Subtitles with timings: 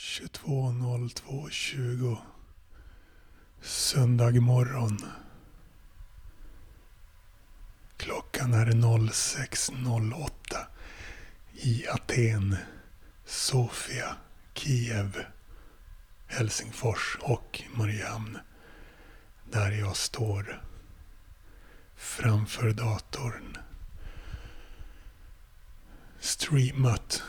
[0.00, 2.16] 22.02.20
[3.60, 4.98] Söndag morgon.
[7.96, 10.30] Klockan är 06.08
[11.54, 12.56] i Aten,
[13.24, 14.16] Sofia,
[14.54, 15.24] Kiev,
[16.26, 18.38] Helsingfors och Mariehamn.
[19.50, 20.62] Där jag står
[21.96, 23.56] framför datorn.
[26.20, 27.22] Streamat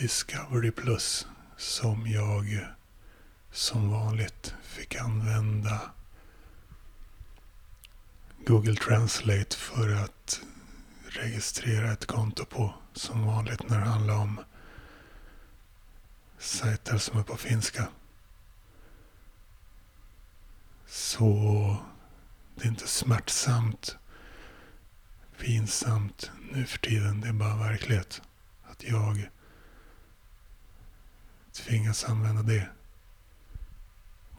[0.00, 2.66] Discovery Plus som jag
[3.52, 5.80] som vanligt fick använda
[8.46, 10.40] Google Translate för att
[11.08, 14.40] registrera ett konto på som vanligt när det handlar om
[16.38, 17.88] sajter som är på finska.
[20.86, 21.76] Så
[22.54, 23.96] det är inte smärtsamt,
[25.38, 27.20] pinsamt nu för tiden.
[27.20, 28.22] Det är bara verklighet.
[28.70, 29.30] Att jag
[31.62, 32.68] tvingas använda det.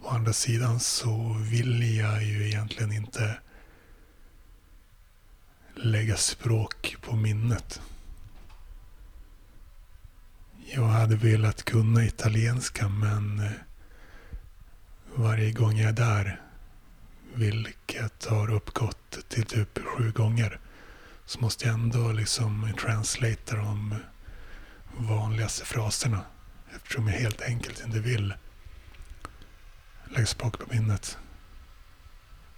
[0.02, 3.40] Å andra sidan så vill jag ju egentligen inte
[5.76, 7.82] lägga språk på minnet.
[10.66, 13.52] Jag hade velat kunna italienska men eh,
[15.16, 16.42] varje gång jag är där,
[17.34, 20.60] vilket har uppgått till typ sju gånger,
[21.26, 23.96] så måste jag ändå liksom translatea de
[24.98, 26.24] vanligaste fraserna
[26.84, 28.34] eftersom jag helt enkelt inte vill
[30.10, 31.18] lägga språk på minnet.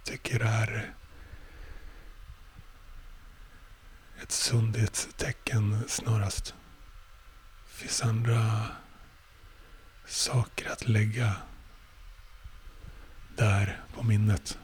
[0.04, 0.94] Tycker det är
[4.22, 6.54] ett sundhetstecken snarast.
[7.66, 8.66] Det finns andra
[10.06, 11.36] saker att lägga
[13.36, 14.58] där på minnet.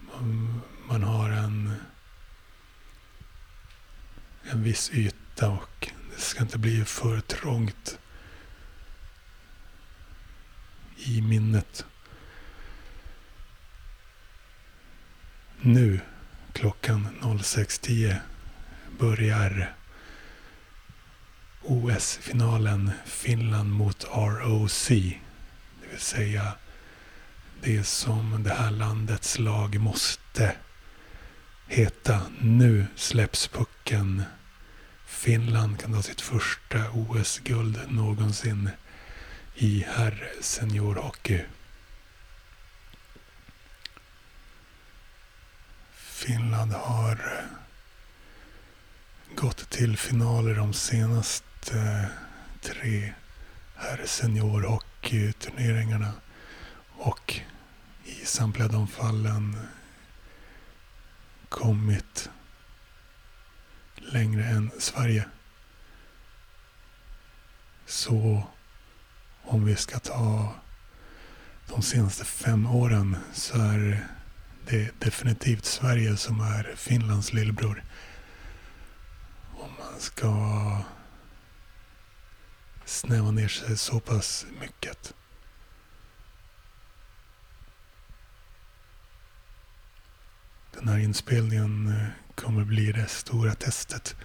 [0.00, 1.74] Man, man har en,
[4.42, 7.98] en viss yta och det ska inte bli för trångt
[10.96, 11.84] i minnet.
[15.60, 16.00] Nu
[16.52, 18.16] klockan 06.10
[18.98, 19.74] börjar
[21.62, 24.88] OS-finalen Finland mot ROC.
[24.88, 26.52] Det vill säga
[27.62, 30.56] det som det här landets lag måste
[31.66, 32.22] heta.
[32.40, 34.22] Nu släpps pucken.
[35.08, 38.70] Finland kan ta sitt första OS-guld någonsin
[39.54, 41.44] i herr seniorhockey.
[45.92, 47.46] Finland har
[49.34, 52.08] gått till finaler de senaste
[52.60, 53.12] tre
[53.76, 56.12] herr seniorhockeyturneringarna
[56.96, 57.40] och
[58.04, 59.56] i samtliga de fallen
[61.48, 62.30] kommit
[64.12, 65.24] längre än Sverige.
[67.86, 68.42] Så
[69.42, 70.54] om vi ska ta
[71.68, 74.06] de senaste fem åren så är
[74.66, 77.84] det definitivt Sverige som är Finlands lillebror.
[79.54, 80.82] Om man ska
[82.84, 85.14] snäva ner sig så pass mycket.
[90.72, 94.16] Den här inspelningen eh, kommer bli det stora testet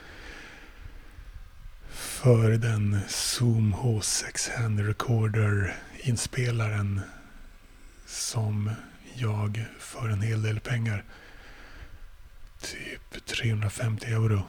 [1.89, 7.01] för den Zoom H6 Hand Recorder inspelaren
[8.05, 8.71] som
[9.15, 11.03] jag för en hel del pengar,
[12.61, 14.43] typ 350 euro,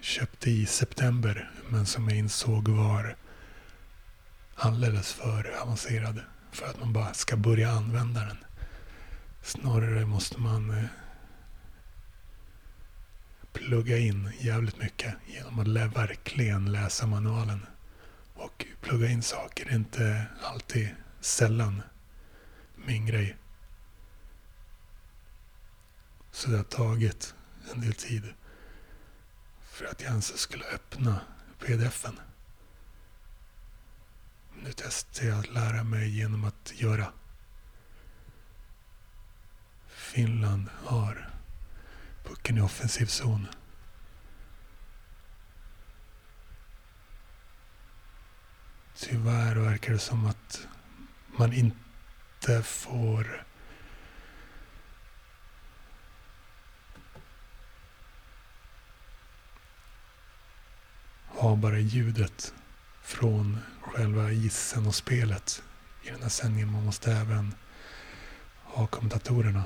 [0.00, 3.16] köpte i september men som jag insåg var
[4.54, 6.20] alldeles för avancerad
[6.52, 8.38] för att man bara ska börja använda den.
[9.42, 10.84] Snarare måste man eh,
[13.52, 17.66] plugga in jävligt mycket genom att lä verkligen läsa manualen.
[18.34, 20.88] Och plugga in saker är inte alltid,
[21.20, 21.82] sällan,
[22.74, 23.36] min grej.
[26.30, 27.34] Så det har tagit
[27.74, 28.34] en del tid
[29.60, 31.20] för att jag ens skulle öppna
[31.58, 32.20] pdfen.
[34.62, 37.12] Nu testar jag att lära mig genom att göra.
[39.86, 41.29] Finland har
[42.30, 43.46] pucken i offensiv zon.
[48.96, 50.66] Tyvärr verkar det som att
[51.26, 53.44] man inte får
[61.26, 62.54] ha bara ljudet
[63.02, 65.62] från själva isen och spelet
[66.02, 66.72] i den här sändningen.
[66.72, 67.54] Man måste även
[68.62, 69.64] ha kommentatorerna.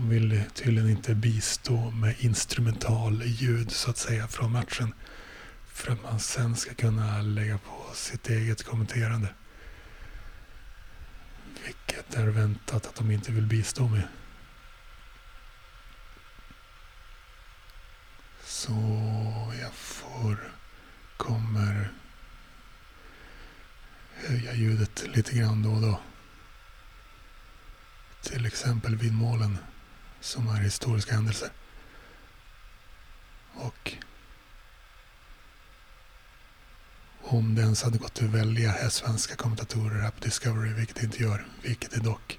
[0.00, 4.94] De vill tydligen inte bistå med instrumental ljud så att säga från matchen.
[5.66, 9.28] För att man sen ska kunna lägga på sitt eget kommenterande.
[11.64, 14.08] Vilket är väntat att de inte vill bistå med.
[18.44, 18.72] Så
[19.60, 20.52] jag får,
[21.16, 21.92] kommer
[24.14, 26.00] höja ljudet lite grann då och då.
[28.22, 29.58] Till exempel vid målen
[30.20, 31.50] som är historiska händelser.
[33.54, 33.96] Och
[37.22, 41.22] om det ens hade gått att välja svenska kommentatorer här på Discovery, vilket det inte
[41.22, 42.38] gör, vilket det dock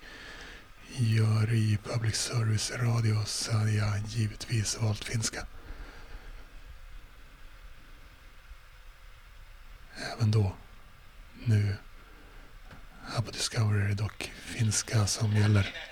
[0.95, 5.47] gör i public service radio, så hade jag givetvis valt finska.
[10.13, 10.55] Även då,
[11.45, 11.75] nu,
[13.13, 15.90] här på Discovery är det dock finska som gäller.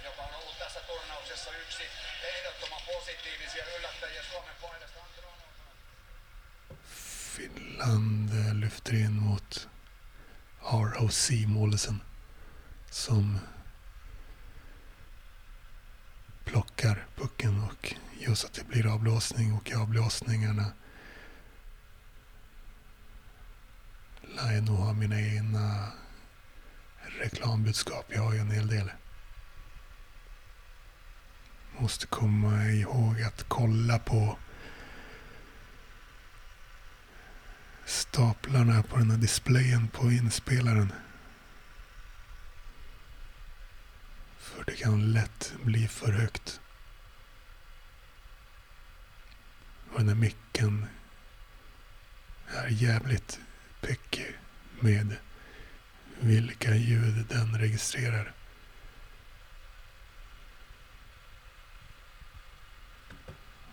[7.80, 9.68] Land eh, lyfter in mot
[10.60, 12.02] ROC-målisen
[12.90, 13.40] som
[16.44, 20.66] plockar pucken och gör så att det blir avblåsning och i avblåsningarna
[24.22, 25.92] lär jag nog ha mina egna
[27.20, 28.06] reklambudskap.
[28.10, 28.92] Jag har ju en hel del.
[31.80, 34.38] Måste komma ihåg att kolla på
[38.20, 40.94] staplarna på den här displayen på inspelaren.
[44.38, 46.60] För det kan lätt bli för högt.
[49.92, 50.86] Och den här micken
[52.48, 53.40] är jävligt
[53.82, 54.26] picky
[54.80, 55.16] med
[56.20, 58.34] vilka ljud den registrerar.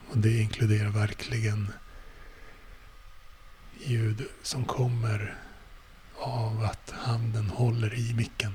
[0.08, 1.72] Och det inkluderar verkligen
[3.84, 5.34] ljud som kommer
[6.19, 8.55] av att handen håller i micken.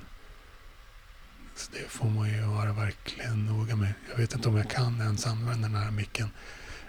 [1.55, 3.93] Så det får man ju vara verkligen noga med.
[4.09, 6.29] Jag vet inte om jag kan ens använda den här micken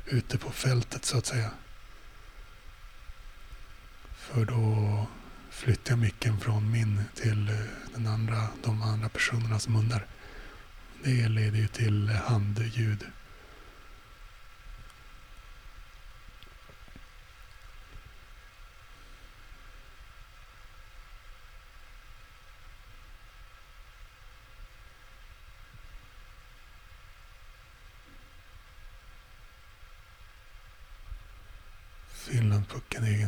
[0.06, 1.50] ute på fältet så att säga.
[4.16, 5.06] För då
[5.50, 7.54] flyttar jag micken från min till eh,
[7.94, 10.06] den andra, de andra personernas munnar.
[11.04, 13.06] Det leder ju till handljud.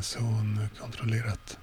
[0.04, 1.58] Alltså, Zon kontrollerat.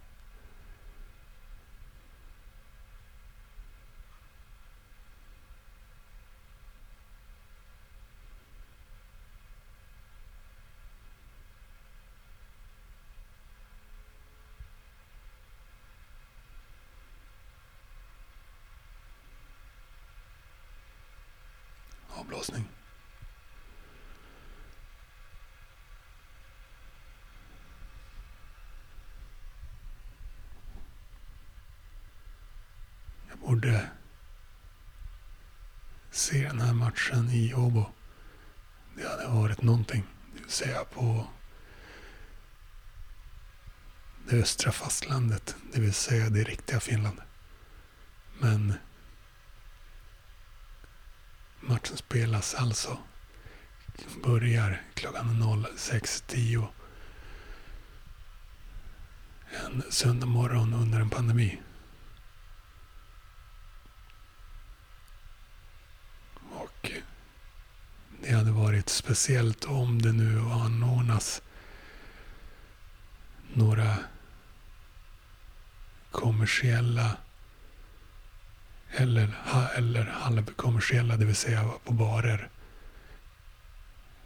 [22.21, 22.67] avblåsning.
[33.29, 33.89] Jag borde
[36.11, 37.85] se den här matchen i Åbo.
[38.95, 40.03] Det hade varit någonting.
[40.33, 41.27] Det vill säga på
[44.29, 45.55] det östra fastlandet.
[45.73, 47.21] Det vill säga det riktiga Finland.
[48.39, 48.73] Men
[51.59, 52.97] Matchen spelas alltså.
[54.23, 56.67] Börjar klockan 06.10.
[59.65, 61.61] En söndag morgon under en pandemi.
[66.51, 66.91] Och
[68.21, 71.41] det hade varit speciellt om det nu anordnas
[73.53, 73.97] några
[76.11, 77.17] kommersiella
[78.91, 79.29] eller,
[79.75, 82.49] eller halvkommersiella, det vill säga på barer.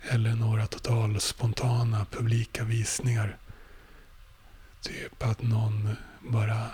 [0.02, 3.38] Eller några total spontana publika visningar.
[4.82, 6.70] Typ att någon bara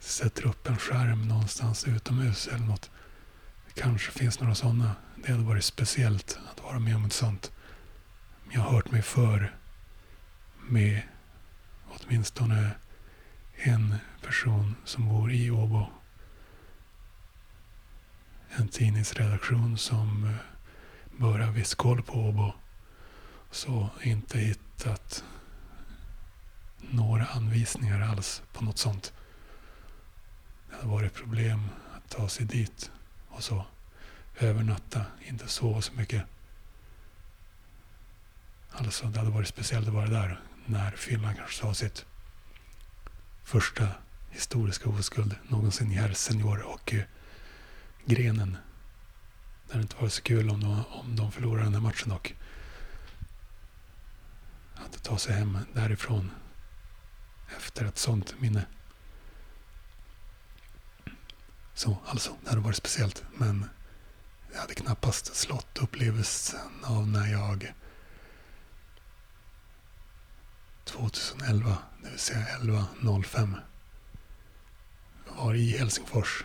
[0.00, 2.90] sätter upp en skärm någonstans utomhus eller något.
[3.78, 4.96] Kanske finns några sådana.
[5.16, 7.52] Det hade varit speciellt att vara med om ett sånt.
[8.50, 9.56] Jag har hört mig för
[10.68, 11.02] med
[11.88, 12.70] åtminstone
[13.54, 15.86] en person som bor i Åbo.
[18.50, 22.52] En tidningsredaktion som eh, bör ha viss koll på Åbo.
[23.50, 25.24] Så inte hittat
[26.80, 29.12] några anvisningar alls på något sånt.
[30.70, 32.90] Det hade varit problem att ta sig dit
[33.38, 33.64] och så.
[34.38, 36.22] Övernatta, inte sova så mycket.
[38.70, 42.06] Alltså, det hade varit speciellt att vara där när Finland kanske sa sitt
[43.44, 43.88] första
[44.30, 47.02] historiska oskuld någonsin i herr senior och eh,
[48.04, 48.56] grenen.
[49.66, 52.34] Det hade inte varit så kul om de, om de förlorade den här matchen dock.
[54.74, 56.30] Att ta sig hem därifrån
[57.56, 58.66] efter ett sånt minne.
[61.78, 63.24] Så alltså, det hade varit speciellt.
[63.34, 63.68] Men
[64.52, 67.74] det hade knappast slått upplevelsen av när jag
[70.84, 73.54] 2011, det vill säga 11.05
[75.28, 76.44] var i Helsingfors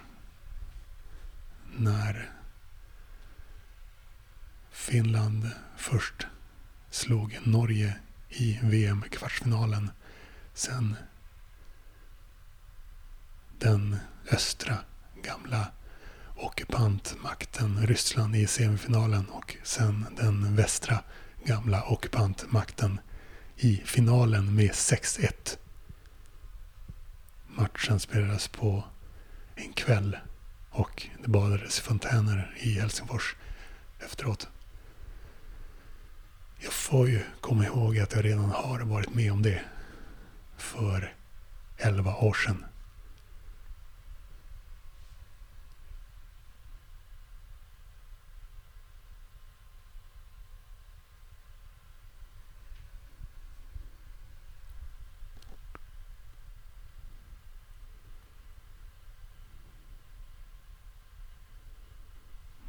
[1.75, 2.31] när
[4.71, 6.27] Finland först
[6.89, 7.95] slog Norge
[8.29, 9.91] i VM-kvartsfinalen.
[10.53, 10.95] Sen
[13.59, 13.97] den
[14.31, 14.77] östra
[15.23, 15.67] gamla
[16.35, 20.99] ockupantmakten Ryssland i semifinalen och sen den västra
[21.45, 22.99] gamla ockupantmakten
[23.57, 25.57] i finalen med 6-1.
[27.47, 28.83] Matchen spelades på
[29.55, 30.17] en kväll
[30.69, 33.35] och det badades fontäner i Helsingfors
[33.99, 34.47] efteråt.
[36.59, 39.61] Jag får ju komma ihåg att jag redan har varit med om det
[40.57, 41.15] för
[41.77, 42.65] 11 år sedan.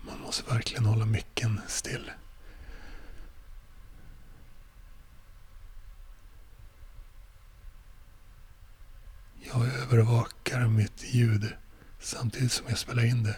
[0.07, 2.11] Man måste verkligen hålla micken still.
[9.53, 11.55] Jag övervakar mitt ljud
[12.01, 13.37] samtidigt som jag spelar in det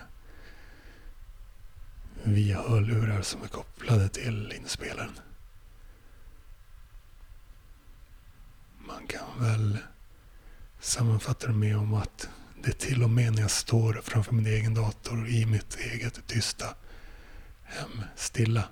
[2.25, 5.19] via hörlurar som är kopplade till inspelaren.
[8.79, 9.79] Man kan väl
[10.81, 12.29] sammanfatta det med om att
[12.62, 16.75] det till och med när jag står framför min egen dator i mitt eget tysta
[17.66, 18.68] hem stilla.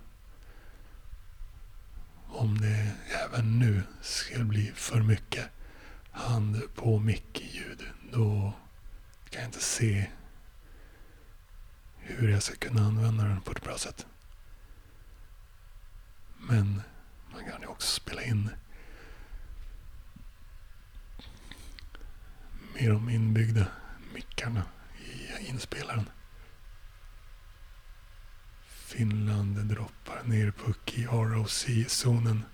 [2.29, 2.93] Om det
[3.25, 5.51] även nu skulle bli för mycket
[6.11, 7.83] hand på mick-ljud
[8.13, 8.53] då
[9.31, 10.07] kan jag inte se
[11.97, 14.07] hur jag ska kunna använda den på ett bra sätt.
[16.39, 16.83] Men
[17.33, 18.51] man kan ju också spela in
[22.75, 23.67] med de inbyggda
[24.15, 24.63] mickarna
[25.41, 26.11] i inspelaren.
[28.97, 32.45] Finland droppar ner puck i ROC-zonen.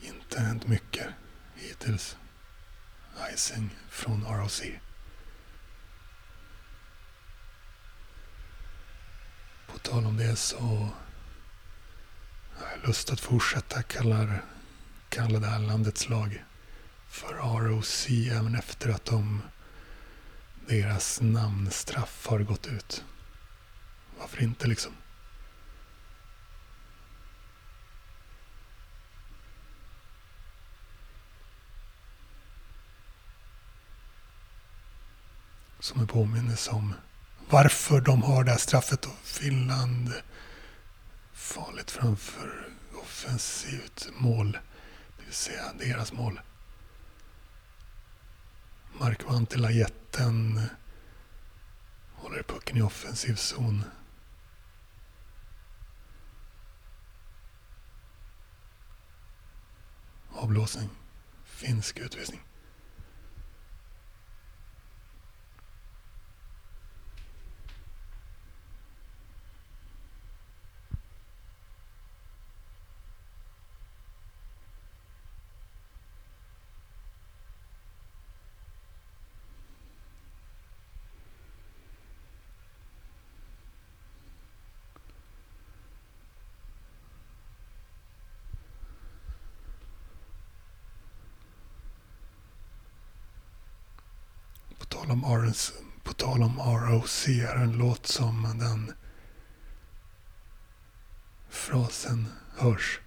[0.00, 1.06] Inte hänt mycket
[1.54, 2.16] hittills.
[3.34, 4.62] Icing från ROC.
[9.66, 10.58] På tal om det så
[12.56, 14.38] har jag lust att fortsätta kalla,
[15.08, 16.44] kalla det här landets lag
[17.14, 19.42] för ROC även efter att de,
[20.66, 23.04] deras namnstraff har gått ut.
[24.18, 24.92] Varför inte liksom?
[35.80, 36.94] Som en påminnelse om
[37.50, 40.12] varför de har det här straffet och Finland
[41.32, 42.68] farligt framför
[43.02, 44.52] offensivt mål.
[45.18, 46.40] Det vill säga deras mål.
[48.98, 50.60] Mark Vantila, jätten,
[52.14, 53.84] håller pucken i offensiv zon.
[60.30, 60.90] Avblåsning.
[61.44, 62.40] Finsk utvisning.
[95.24, 98.92] Om ROC, på tal om ROC är en låt som den
[101.48, 103.00] frasen hörs.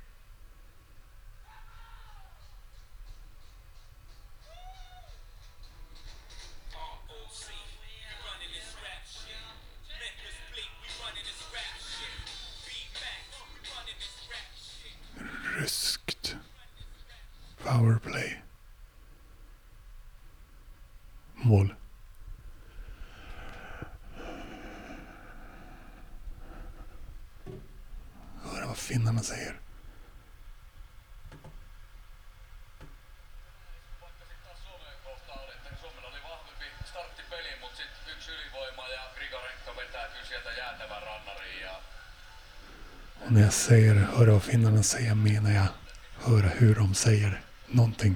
[44.88, 45.68] Säga finnarna säger menar jag
[46.26, 48.16] höra hur de säger någonting.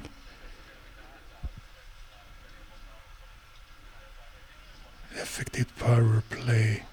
[5.22, 6.86] Effektivt powerplay.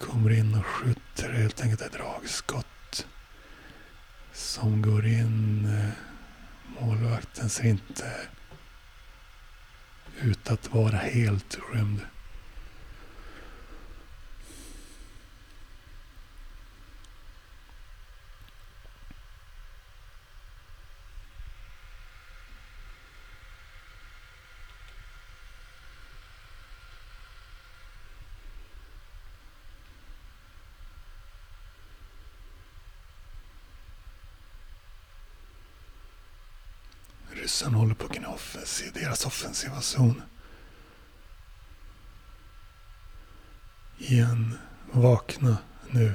[0.00, 3.06] Kommer in och skjuter helt enkelt ett dragskott.
[4.32, 5.68] Som går in.
[6.80, 8.28] Målvakten ser inte
[10.20, 12.00] ut att vara helt skymd.
[37.54, 40.22] Ryssarna håller på att offensiv, deras offensiva zon.
[43.98, 44.58] Igen,
[44.92, 45.58] vakna
[45.90, 46.14] nu.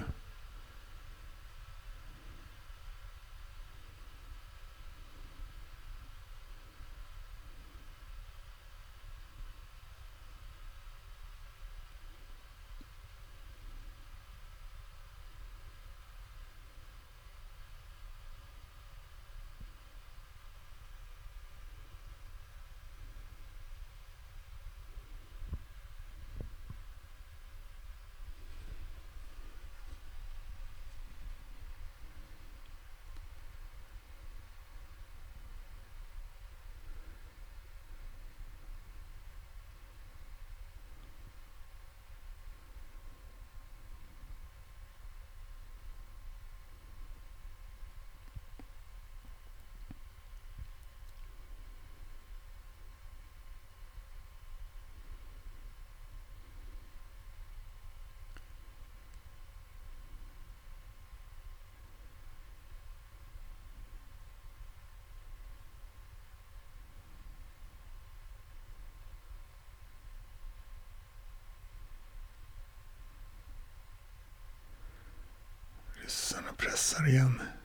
[76.79, 77.58] Ryssarna igen.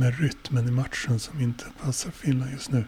[0.00, 2.84] Med rytmen i matchen som inte passar Finland just nu.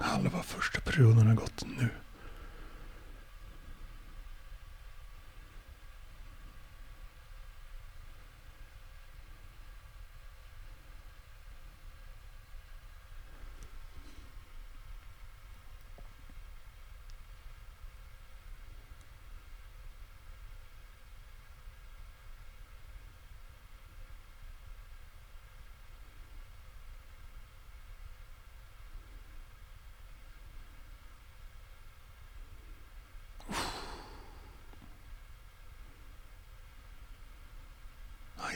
[0.00, 0.42] Halva
[0.98, 1.88] första perioden har gått nu.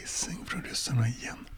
[0.05, 1.49] Icing från ryssarna igen.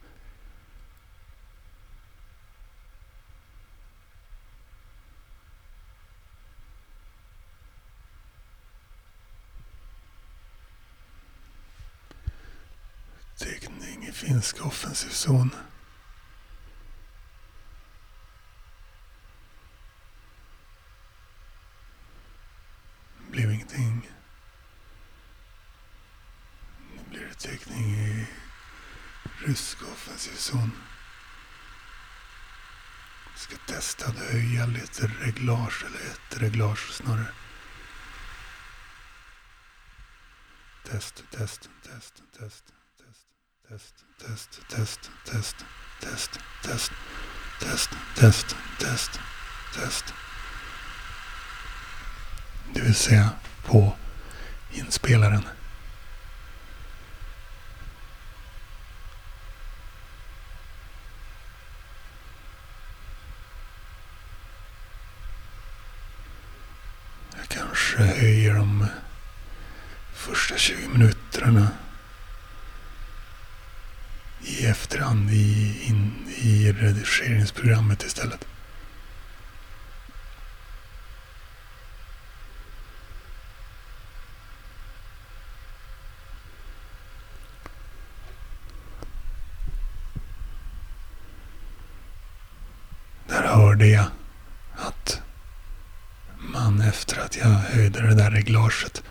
[13.37, 15.55] Täckning i finsk offensiv zon.
[23.31, 24.09] Blev ingenting.
[26.95, 28.27] Nu blir det täckning i
[29.55, 30.71] rysk offensiv zon.
[33.35, 37.33] Ska testa att höja lite reglage, eller ett reglage snarare.
[40.85, 42.63] Test, Test, test, test,
[43.69, 43.93] test,
[44.27, 45.59] test, test, test, test,
[46.03, 46.91] test, test,
[47.59, 49.19] test, test, test,
[49.75, 50.13] test.
[52.73, 53.29] Det vill säga
[53.65, 53.95] på
[54.71, 55.43] inspelaren.
[67.47, 68.87] Jag kanske höjer de
[70.13, 71.67] första 20 minuterna
[74.41, 76.71] i efterhand i, in, i
[77.21, 78.47] redigeringsprogrammet istället.
[93.27, 94.05] Där hörde jag
[94.75, 95.21] att
[96.37, 99.03] man efter att jag höjde det där reglaget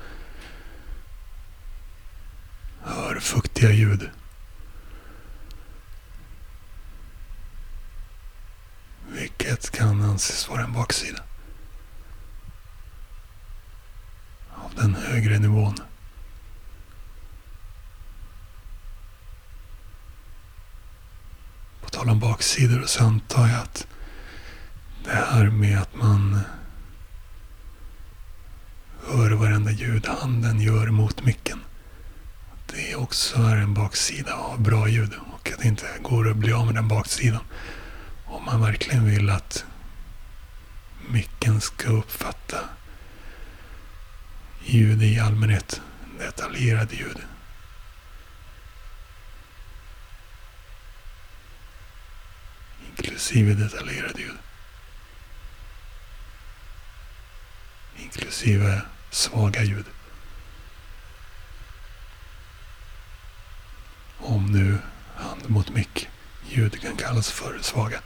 [2.82, 4.10] hör fuktiga ljud.
[9.64, 11.22] Vilket kan anses vara en baksida.
[14.54, 15.74] Av den högre nivån.
[21.80, 23.86] På tal om baksidor så antar jag att
[25.04, 26.40] det här med att man
[29.06, 31.60] hör varenda ljud handen gör mot micken.
[32.66, 36.52] Det också är en baksida av bra ljud och att det inte går att bli
[36.52, 37.42] av med den baksidan.
[38.34, 39.64] Om man verkligen vill att
[41.08, 42.68] micken ska uppfatta
[44.64, 45.80] ljud i allmänhet,
[46.18, 47.18] detaljerade ljud.
[52.88, 54.38] Inklusive detaljerade ljud.
[57.96, 59.86] Inklusive svaga ljud.
[64.18, 64.78] Om nu
[65.16, 66.08] hand mot mick
[66.48, 68.00] ljud kan kallas för svaga.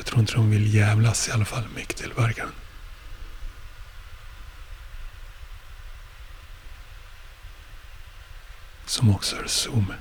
[0.00, 2.52] Jag tror inte de vill jävlas i alla fall, micktillverkaren.
[8.86, 9.92] Som också är Zoom.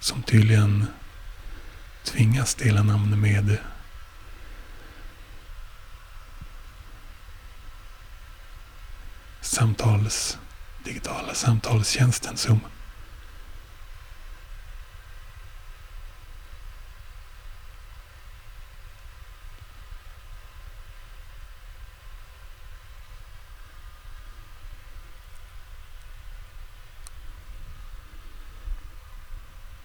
[0.00, 0.86] Som tydligen
[2.04, 3.58] tvingas dela namn med
[9.40, 10.38] samtals,
[10.84, 12.60] digitala samtalstjänsten Zoom.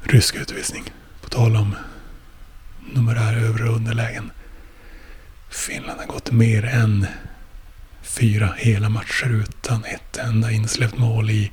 [0.09, 0.83] Rysk utvisning.
[1.21, 1.75] På tal om
[2.93, 4.31] numerära över och underlägen.
[5.49, 7.07] Finland har gått mer än
[8.07, 11.51] fyra hela matcher utan ett enda insläppt mål i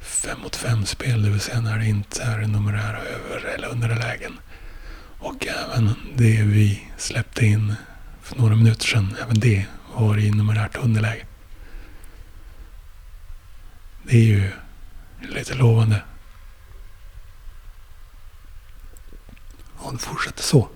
[0.00, 4.38] fem mot fem spel, det vill säga när det inte är numerära över eller underlägen.
[5.18, 7.74] Och även det vi släppte in
[8.22, 11.26] för några minuter sedan, även det var i numerärt underläge.
[14.02, 14.50] Det är ju
[15.28, 16.02] lite lovande.
[19.76, 20.68] Och det fortsätter så.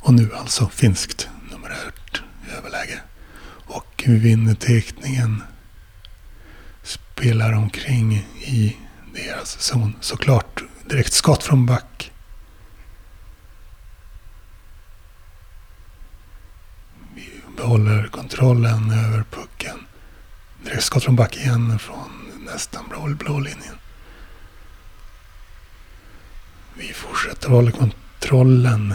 [0.00, 2.22] Och nu alltså finskt numerärt
[2.58, 3.00] överläge.
[3.68, 5.42] Och vinner teckningen.
[6.82, 8.76] Spelar omkring i
[9.14, 9.96] deras zon.
[10.00, 12.12] Såklart direkt skott från back.
[17.14, 19.78] Vi behåller kontrollen över pucken.
[20.64, 22.10] Direkt skott från back igen från
[22.52, 23.78] nästan blå, blå linjen.
[26.74, 28.94] Vi fortsätter hålla kontrollen.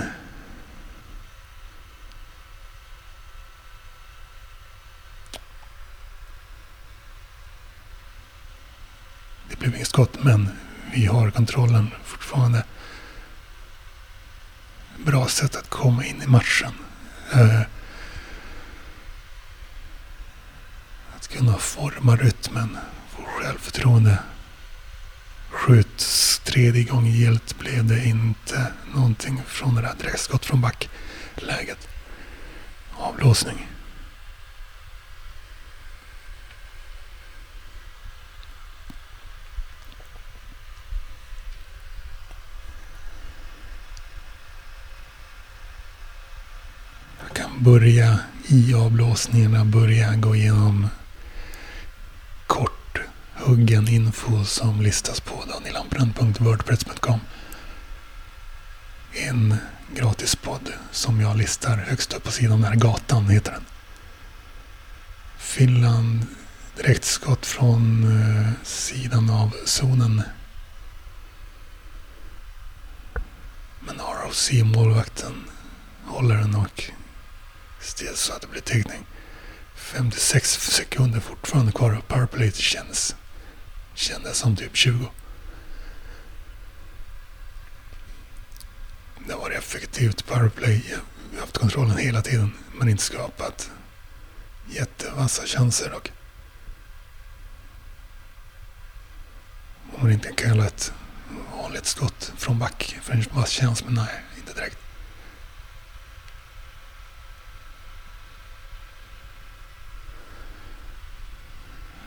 [9.53, 10.49] Det blev inget skott, men
[10.93, 12.63] vi har kontrollen fortfarande.
[15.05, 16.71] Bra sätt att komma in i matchen.
[17.33, 17.61] Eh,
[21.15, 22.77] att kunna forma rytmen,
[23.09, 24.19] få självförtroende.
[25.49, 31.87] Skjuts tredje gången gillt blev det inte någonting från det där direktskott från backläget.
[32.97, 33.67] Avblåsning.
[47.59, 50.87] Börja i avblåsningarna, börja gå igenom
[52.47, 52.99] kort
[53.33, 57.19] huggen info som listas på danielampren.wordpress.com.
[59.13, 59.55] En
[59.95, 62.75] gratispodd som jag listar högst upp på sidan där.
[62.75, 63.65] Gatan heter den.
[65.37, 66.25] Finland
[66.77, 70.21] direktskott från eh, sidan av zonen.
[73.79, 75.33] Men ROC-målvakten
[76.05, 76.83] håller den och
[77.83, 79.05] still så att det blir täckning.
[79.75, 83.15] 56 sekunder fortfarande kvar och powerplay känns,
[83.93, 85.11] kändes som typ 20.
[89.27, 90.83] Det har varit effektivt powerplay.
[91.31, 93.71] Vi har haft kontrollen hela tiden men inte skapat
[94.69, 96.11] jättevassa chanser dock.
[99.93, 100.93] Om man inte kan kalla ett
[101.51, 104.82] vanligt skott från back för en vass chans, men nej, inte direkt.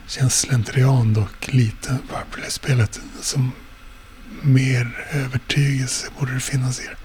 [0.07, 3.51] Känns slentrian dock lite powerplay-spelet som
[4.41, 6.97] mer övertygelse borde det finnas i det.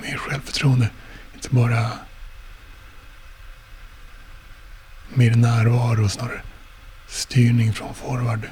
[0.00, 0.90] Mer självförtroende.
[1.34, 1.92] Inte bara
[5.14, 6.42] mer närvaro snarare.
[7.08, 8.50] Styrning från forward.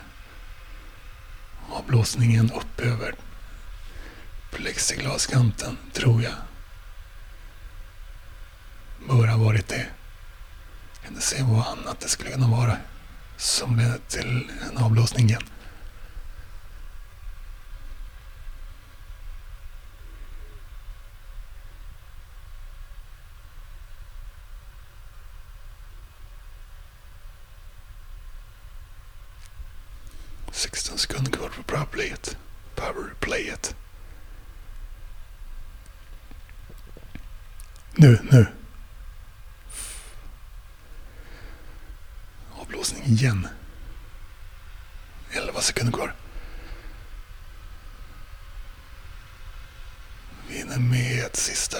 [1.70, 3.14] Avblåsningen upp över
[4.50, 6.34] plexiglaskanten, tror jag.
[9.08, 9.86] Bör ha varit det.
[11.02, 12.76] Kan inte se vad annat det skulle kunna vara
[13.36, 15.42] som leder till en avblåsning igen.
[30.52, 32.36] Sexton sekunder kvar på powerplayet.
[32.74, 33.74] Powerplayet.
[37.94, 38.46] Nu, nu.
[42.52, 43.48] Avblåsning igen.
[45.30, 46.14] 11 sekunder kvar.
[50.48, 51.76] Vi hinner med ett sista.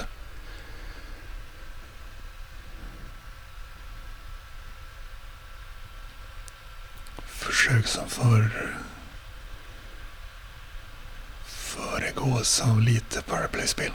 [7.27, 8.77] Försök som för
[11.45, 13.93] föregås av lite powerplay-spel.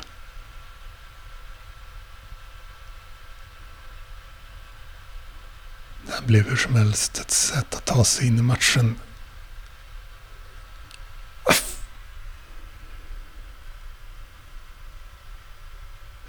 [6.06, 9.00] Det här blev hur som helst ett sätt att ta sig in i matchen.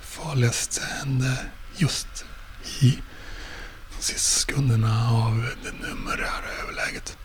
[0.01, 2.25] Farligaste hände just
[2.81, 2.99] i
[3.97, 7.19] de sista sekunderna av det numerära överläget.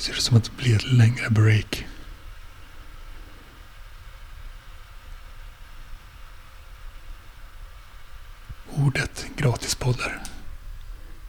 [0.00, 1.86] Ser ut som att det blir ett längre break.
[8.70, 10.22] Ordet gratispoddar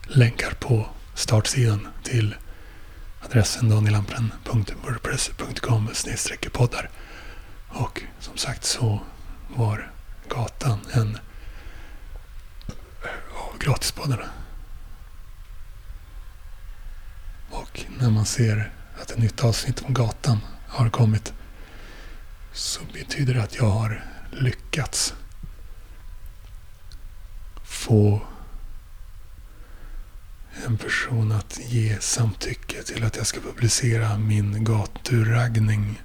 [0.06, 2.34] länkar på startsidan till
[3.24, 5.90] adressen danielampren.wordpress.com
[6.52, 6.90] poddar.
[7.68, 9.00] Och som sagt så
[9.48, 9.92] var
[10.28, 11.18] gatan en
[13.02, 14.41] eh, av gratispoddarna.
[17.52, 20.38] Och när man ser att ett nytt avsnitt om gatan
[20.68, 21.32] har kommit
[22.52, 25.14] så betyder det att jag har lyckats
[27.64, 28.20] få
[30.66, 36.02] en person att ge samtycke till att jag ska publicera min gaturaggning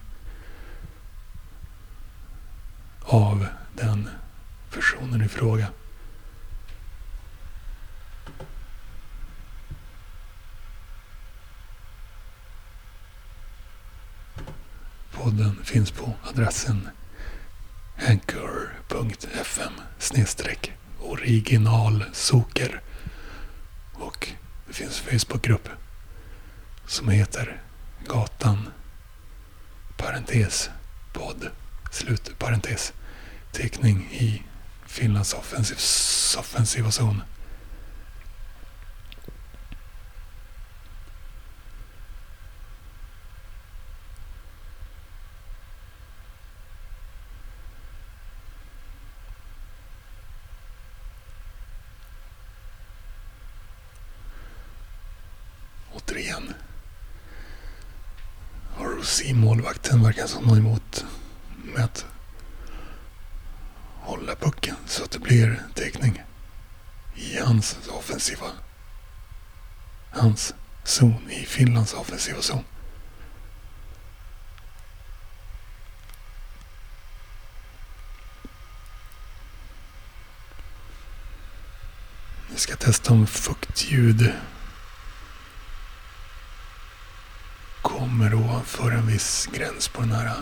[3.01, 4.09] av den
[4.73, 5.67] personen i fråga.
[15.17, 16.89] Podden finns på adressen
[18.09, 19.73] anchor.fm
[20.99, 22.81] originalsoker
[23.93, 24.29] och
[24.67, 25.69] det finns en Facebookgrupp
[26.85, 27.61] som heter
[28.07, 28.69] Gatan
[29.97, 30.69] parentes
[31.13, 31.49] podd
[31.91, 32.93] slut parentes
[33.51, 34.43] teckning i
[34.85, 35.77] Finlands offensiv,
[36.39, 37.21] offensiva zon.
[55.93, 56.53] Återigen.
[58.77, 59.21] ROC
[60.27, 61.05] som har emot
[61.63, 62.05] med att
[64.01, 66.23] hålla pucken så att det blir täckning
[67.15, 68.47] i hans offensiva
[70.11, 72.63] hans zon i Finlands offensiva zon.
[82.49, 84.31] Vi ska testa om fuktljud
[88.07, 90.33] kommer ovanför en viss gräns på den här eh,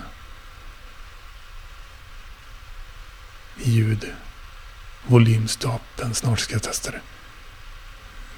[3.58, 6.16] ljudvolymstapeln.
[6.16, 7.02] Snart ska jag testa det.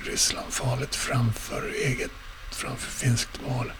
[0.03, 2.11] Ryssland farligt framför eget,
[2.51, 3.71] framför finskt val.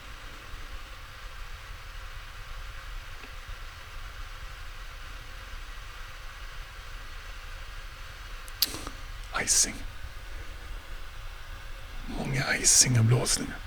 [9.44, 9.76] Icing.
[12.08, 13.67] Många icing och blåsningar.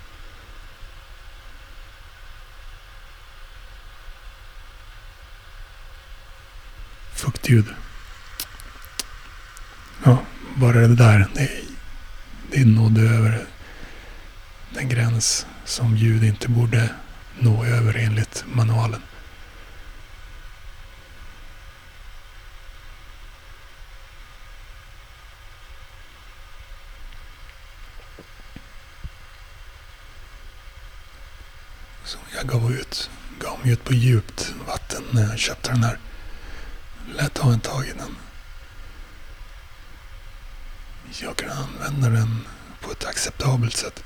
[7.41, 7.65] Fuktljud.
[10.03, 10.17] Ja,
[10.55, 11.27] bara det där.
[11.33, 11.49] Det,
[12.51, 13.45] det nådde över
[14.69, 16.89] den gräns som ljud inte borde
[17.39, 19.01] nå över enligt manualen.
[32.03, 35.97] Så jag gav ut, gav mig ut på djupt vatten när jag köpte den här
[37.07, 38.15] Lätt ha en tag i den.
[41.21, 42.47] Jag kan använda den
[42.81, 44.03] på ett acceptabelt sätt.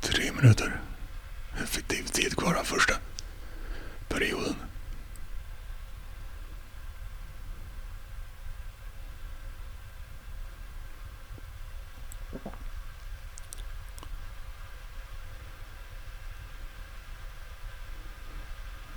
[0.00, 0.80] Tre minuter.
[1.62, 2.94] Effektiv tid kvar av första
[4.08, 4.54] perioden.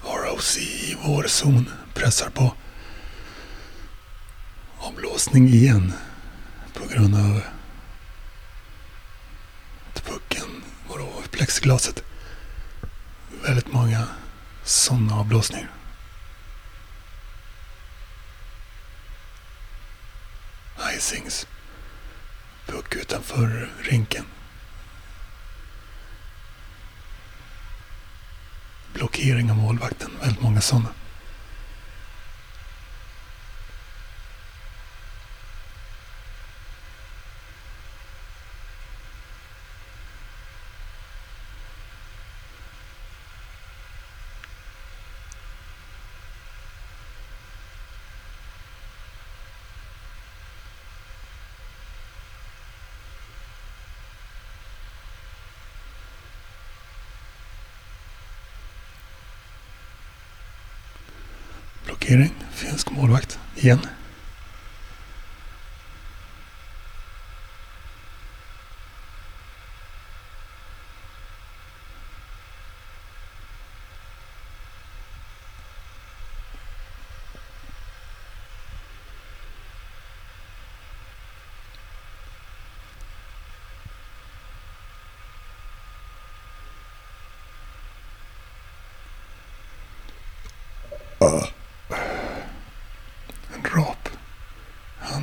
[0.01, 2.53] ROC i vår zon pressar på.
[4.79, 5.93] Avblåsning igen
[6.73, 7.41] på grund av
[11.57, 12.03] plexiglaset.
[13.43, 14.07] Väldigt många
[14.63, 15.69] sådana avblåsningar.
[20.97, 21.47] Icings.
[22.65, 24.25] Puck utanför rinken.
[28.93, 30.11] Blockering av målvakten.
[30.21, 30.89] Väldigt många sådana.
[62.07, 62.33] Blockering.
[62.51, 63.39] Finsk målvakt.
[63.53, 63.79] Igen.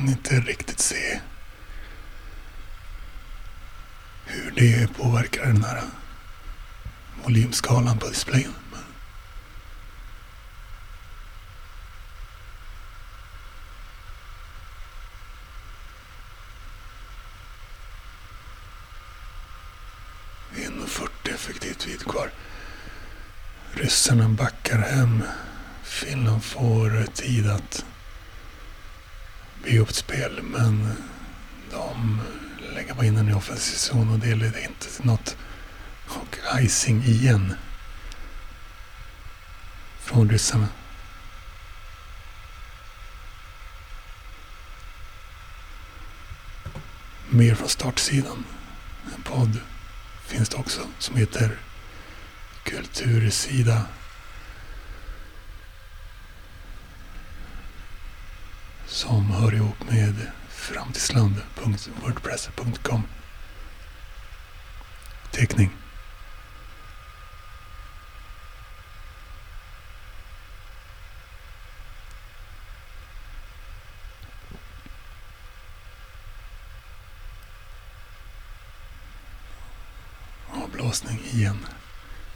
[0.05, 1.19] Kan inte riktigt se
[4.25, 5.81] hur det påverkar den här
[7.23, 8.53] volymskalan på displayen.
[20.55, 22.29] 1.40 kvar.
[23.73, 25.23] Ryssarna backar hem.
[25.83, 27.85] Finland får tid att
[29.65, 30.11] bygga upp
[30.43, 30.95] men
[31.71, 32.21] de
[32.75, 35.37] lägger bara in den i offensiv zon och det leder inte till något.
[36.07, 37.53] Och icing igen.
[39.99, 40.67] Från ryssarna.
[47.29, 48.45] Mer från startsidan.
[49.15, 49.59] En podd
[50.25, 51.57] finns det också som heter
[52.63, 53.85] Kultursida.
[59.15, 63.03] Som hör ihop med framtidsland.wordpress.com
[65.31, 65.71] Teckning.
[80.51, 81.65] Avblåsning igen.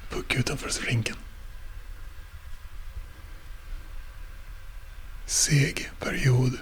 [0.10, 1.16] Puck utanför slinken.
[5.26, 6.58] Seg period.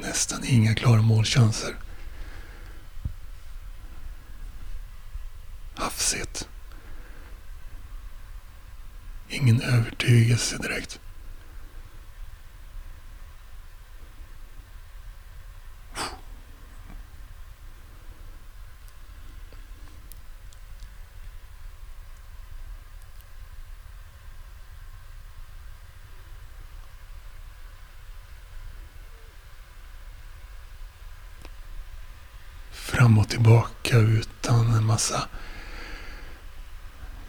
[0.00, 1.74] Nästan inga klara målchanser.
[5.74, 6.48] Hafsigt.
[9.28, 11.00] Ingen övertygelse direkt.
[33.02, 35.28] fram och tillbaka utan en massa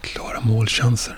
[0.00, 1.16] klara målchanser.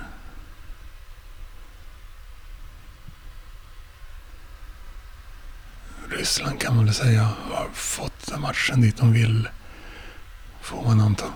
[6.08, 9.48] Ryssland kan man väl säga har fått matchen dit de vill,
[10.60, 11.32] får man anta.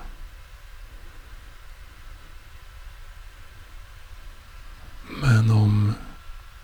[5.22, 5.94] Men om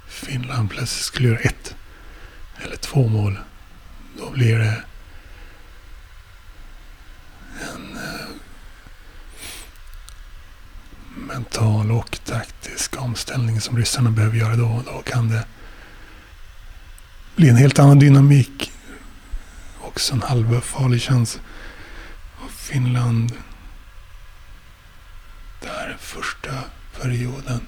[0.08, 1.76] Finland plötsligt skulle göra ett
[2.56, 3.38] eller två mål,
[4.18, 4.82] då blir det
[7.60, 8.26] en eh,
[11.36, 14.82] mental och taktisk omställning som ryssarna behöver göra då.
[14.86, 15.46] Då kan det
[17.36, 18.72] bli en helt annan dynamik.
[19.80, 21.40] Också en halvfarlig chans
[22.44, 23.32] av Finland.
[25.60, 26.52] Där första
[27.00, 27.66] perioden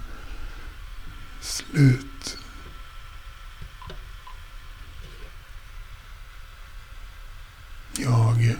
[1.40, 2.38] slut.
[7.96, 8.56] Jag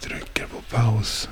[0.00, 1.28] trycker på paus.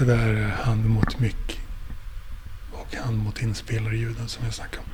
[0.00, 1.60] Det där är hand mot mick
[2.72, 4.90] och hand mot inspelarljuden som jag snackade om.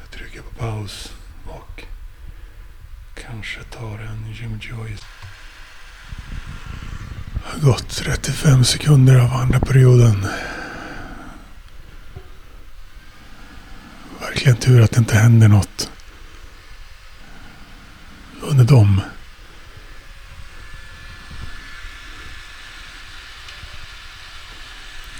[0.00, 1.12] Jag trycker på paus
[1.46, 1.84] och
[3.14, 5.04] kanske tar en Jim Joyce.
[7.32, 10.26] Det har gått 35 sekunder av andra perioden.
[14.20, 15.90] Verkligen tur att det inte händer något
[18.42, 19.00] under dem.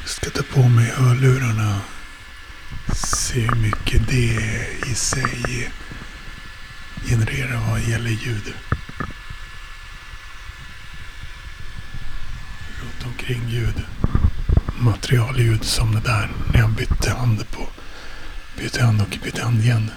[0.09, 1.81] Jag ska ta på mig hörlurarna.
[2.95, 5.71] Se hur mycket det i sig
[7.05, 7.57] genererar
[8.29, 8.55] ljud.
[12.81, 13.85] Runt omkring ljud.
[14.79, 17.69] Materialljud som det där när jag bytte hand på
[18.57, 19.91] bytte hand och bytte hand igen.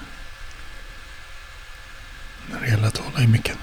[2.52, 3.58] När det gäller att hålla i micken.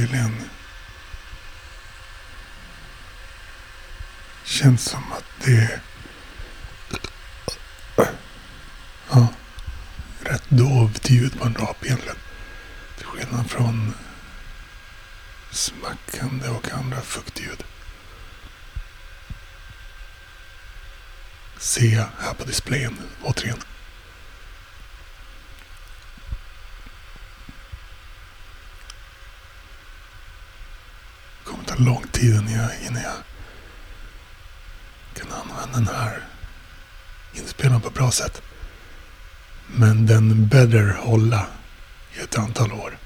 [0.00, 0.50] tydligen
[4.44, 5.80] känns som att det
[9.10, 9.26] ja,
[10.20, 12.16] rätt dovt ljud på en rap egentligen.
[12.96, 13.94] Till skillnad från
[15.50, 17.64] smackande och andra fuktljud.
[21.58, 23.58] Se här på displayen återigen.
[31.84, 33.16] Lång tid innan jag, innan jag
[35.14, 36.24] kan använda den här
[37.34, 38.42] inspelningen på ett bra sätt.
[39.66, 41.46] Men den bäddar hålla
[42.16, 42.98] i ett antal år.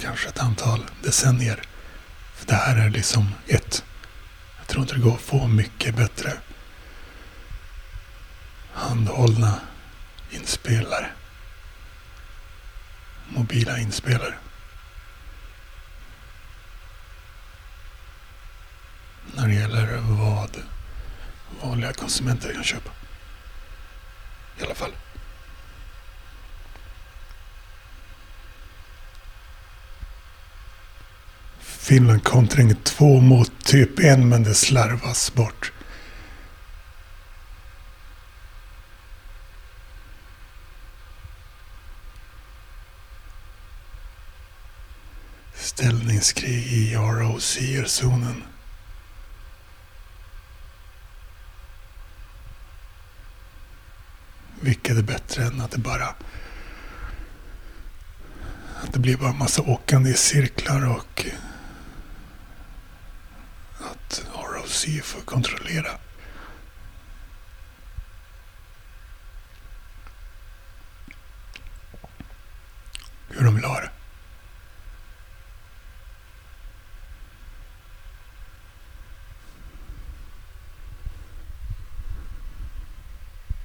[0.00, 1.62] Kanske ett antal decennier.
[2.34, 3.84] För det här är liksom ett.
[4.58, 6.32] Jag tror inte det går att få mycket bättre
[8.76, 9.60] handhållna
[10.30, 11.10] inspelare.
[13.28, 14.34] Mobila inspelare.
[19.34, 20.62] När det gäller vad
[21.86, 22.90] vanliga konsumenter kan köpa.
[24.58, 24.92] I alla fall.
[31.60, 35.72] Finland kontring 2 mot typ 1 men det slarvas bort.
[45.54, 48.42] Ställningskrig i ROC-zonen.
[54.60, 55.02] Vilket är
[55.36, 56.14] bättre än att det bara
[58.82, 61.26] att det blir bara massa åkande i cirklar och
[63.80, 65.90] att ROC får kontrollera.
[73.28, 73.90] Hur de vill ha det.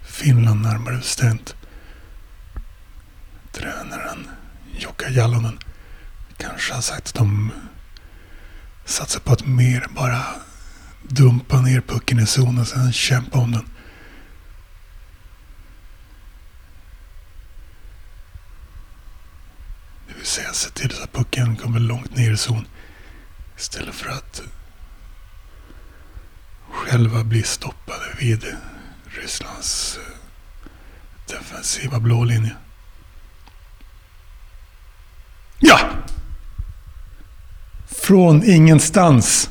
[0.03, 1.55] Finland närmare bestämt.
[3.51, 4.27] Tränaren
[4.81, 5.59] Jukka Jalonen
[6.37, 7.51] kanske har sagt att de
[8.85, 10.25] satsar på att mer bara
[11.01, 13.69] dumpa ner pucken i zonen och sen kämpa om den.
[20.07, 22.67] Det vill säga se till så att pucken kommer långt ner i zon
[23.57, 24.41] istället för att
[26.69, 28.55] själva bli stoppade vid
[29.05, 30.15] Rysslands eh,
[31.27, 32.55] defensiva blå linje.
[35.71, 35.79] Ja!
[37.87, 39.49] Från ingenstans.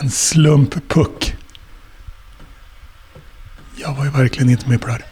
[0.00, 1.34] En slumppuck.
[3.76, 5.02] Jag var ju verkligen inte med på det här.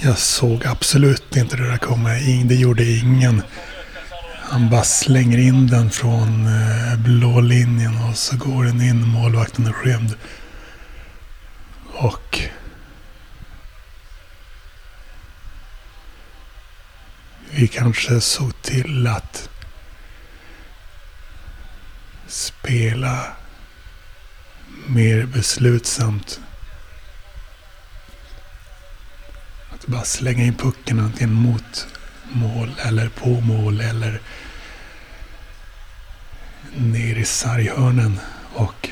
[0.00, 2.08] Jag såg absolut inte det där komma.
[2.44, 3.42] Det gjorde ingen.
[4.50, 9.08] Han bara slänger in den från eh, blå linjen och så går den in.
[9.08, 10.14] Målvakten är skymd.
[11.86, 12.40] Och...
[17.50, 19.48] Vi kanske såg till att
[22.26, 23.26] spela
[24.86, 26.40] mer beslutsamt
[29.74, 31.86] Att bara slänga in pucken antingen mot
[32.32, 34.20] mål eller på mål eller
[36.76, 38.20] ner i sarghörnen
[38.54, 38.88] och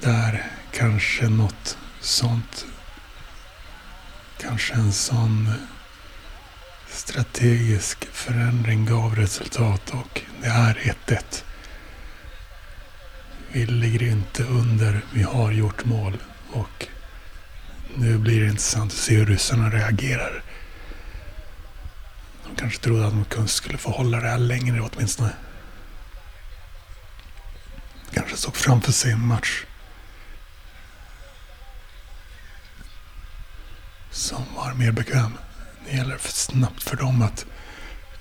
[0.00, 2.66] där kanske något sånt
[4.40, 5.52] kanske en sån
[6.88, 11.44] strategisk förändring gav resultat och det är 1-1.
[13.52, 16.16] Vi ligger inte under, vi har gjort mål
[16.52, 16.86] och
[17.94, 20.42] nu blir det intressant att se hur ryssarna reagerar.
[22.48, 25.32] De kanske trodde att de skulle få hålla det här längre åtminstone.
[28.10, 29.64] De Kanske såg framför sig en match.
[34.10, 35.32] Som var mer bekväm.
[35.86, 37.46] Det gäller för snabbt för dem att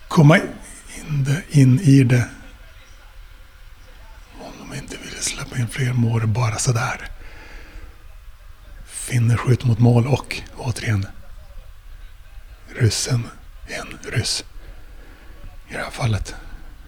[0.08, 2.30] komma in, det, in i det.
[4.42, 7.10] Om de inte ville släppa in fler mål bara sådär.
[8.86, 11.08] Finner skjut mot mål och återigen
[12.80, 13.28] ryssen,
[13.68, 14.46] en ryss.
[15.70, 16.36] I det här fallet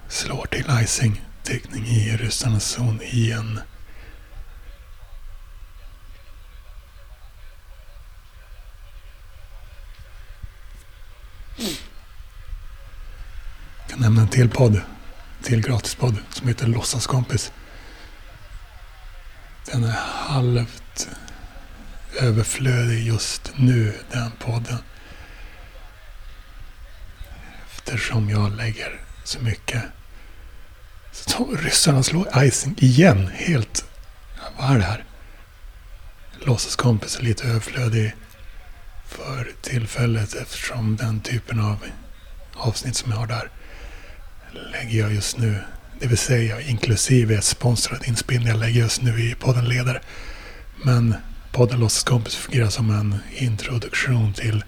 [0.07, 3.59] slår till icing, teckning i ryssarnas zon igen.
[13.79, 14.81] Jag kan nämna en till podd,
[15.43, 17.51] till gratispodd som heter Låtsaskompis.
[19.65, 21.09] Den är halvt
[22.19, 24.77] överflödig just nu, den podden
[27.89, 29.83] eftersom jag lägger så mycket.
[31.11, 33.27] Så ryssarna slår icing igen.
[33.33, 33.85] Helt...
[34.57, 35.03] Vad är det här?
[36.39, 38.15] Låtsaskompis är lite överflödig
[39.07, 41.77] för tillfället eftersom den typen av
[42.53, 43.49] avsnitt som jag har där
[44.71, 45.59] lägger jag just nu,
[45.99, 50.01] det vill säga inklusive ett sponsrad inspelning jag lägger just nu i podden ledare.
[50.83, 51.15] Men
[51.51, 54.63] podden Låtsaskompis fungerar som en introduktion till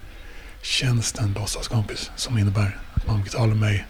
[0.62, 3.86] tjänsten Låtsaskompis som innebär man betalar mig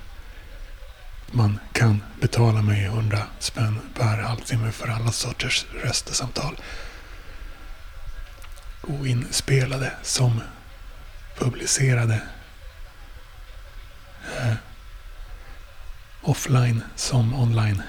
[1.34, 6.56] man kan betala mig 100 spänn per halvtimme för alla sorters röstesamtal.
[8.82, 10.40] Oinspelade som
[11.38, 12.20] publicerade.
[14.38, 14.54] Eh,
[16.22, 17.82] offline som online.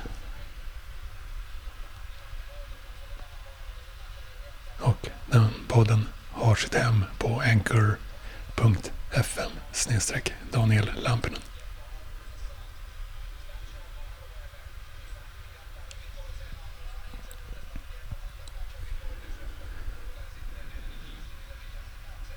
[4.80, 9.03] Och den podden har sitt hem på anchor.com
[9.72, 11.39] snedstreck Daniel Lampinen.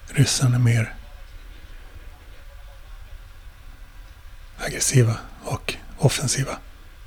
[0.08, 0.94] Ryssarna är mer
[4.58, 6.58] aggressiva och offensiva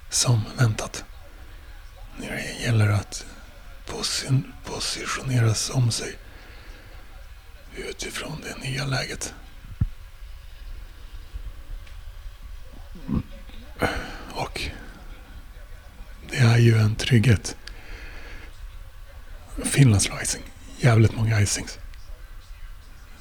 [0.09, 1.03] som väntat.
[2.17, 3.25] När det gäller att
[3.87, 6.15] posi- positionera om sig
[7.75, 9.33] utifrån det nya läget.
[14.31, 14.61] Och
[16.29, 17.55] det är ju en trygghet.
[19.63, 20.43] Finlands icing.
[20.77, 21.79] Jävligt många icings.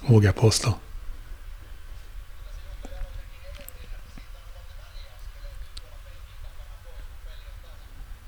[0.07, 0.75] Vågar jag påstå.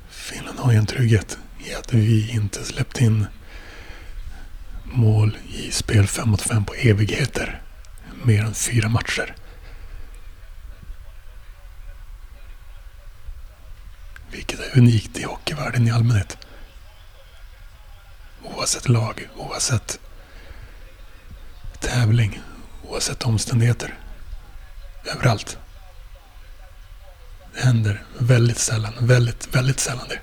[0.09, 3.27] Finland har ju en trygghet i att vi inte släppt in
[4.85, 7.63] mål i spel 5 mot 5 på evigheter.
[8.25, 9.35] Mer än fyra matcher.
[14.31, 16.39] Vilket är unikt i hockeyvärlden i allmänhet.
[18.43, 20.01] Oavsett lag, oavsett
[21.81, 22.41] tävling,
[22.83, 23.95] oavsett omständigheter.
[25.05, 25.59] Överallt.
[27.55, 30.21] Det händer väldigt sällan, väldigt, väldigt sällan det.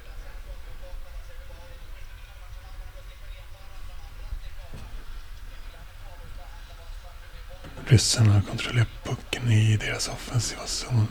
[7.90, 11.08] Ryssarna kontrollerar pucken i deras offensiva zon.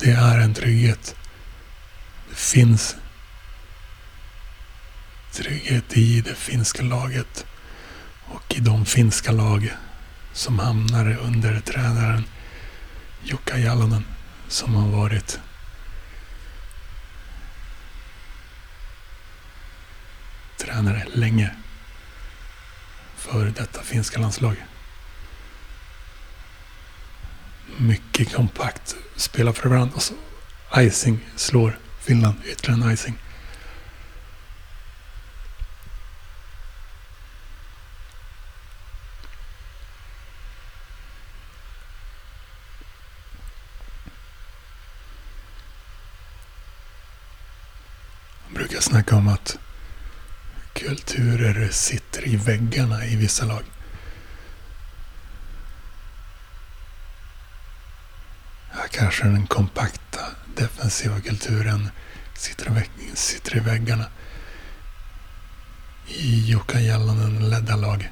[0.00, 1.16] Det är en trygghet.
[2.28, 2.96] Det finns
[5.32, 7.46] trygghet i det finska laget
[8.24, 9.72] och i de finska lag
[10.32, 12.24] som hamnar under tränaren
[13.22, 14.04] Jukka Jalonen
[14.48, 15.40] som har varit
[20.58, 21.54] tränare länge
[23.16, 24.56] för detta finska landslag.
[27.78, 30.14] Mycket kompakt, spelar för varandra och så
[30.76, 33.18] icing slår Finland ytterligare en icing.
[48.44, 49.58] Man brukar snacka om att
[50.72, 53.62] kulturer sitter i väggarna i vissa lag.
[58.70, 60.11] Här kanske den kompakt
[60.56, 61.90] defensiva kulturen
[62.34, 64.04] sitter, i vägg- sitter i väggarna
[66.06, 68.10] i Jukka Jalonen ledda lag.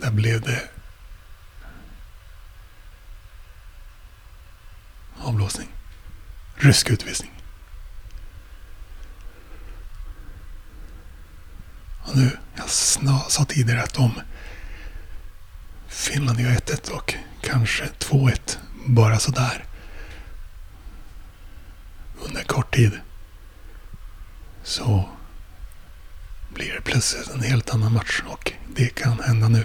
[0.00, 0.68] Där blev det
[5.20, 5.68] avblåsning.
[6.54, 7.32] Rysk utvisning.
[12.02, 12.38] Och nu,
[13.06, 14.20] jag sa tidigare att om
[15.88, 19.64] Finland gör 1-1 och kanske 2-1 bara sådär
[22.24, 22.92] under kort tid
[24.62, 25.08] så
[26.54, 29.64] blir det plötsligt en helt annan match och det kan hända nu.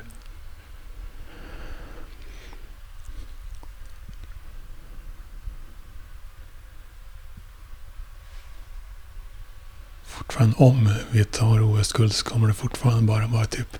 [10.23, 13.77] Fortfarande om vi tar OS-guld så kommer det fortfarande bara vara typ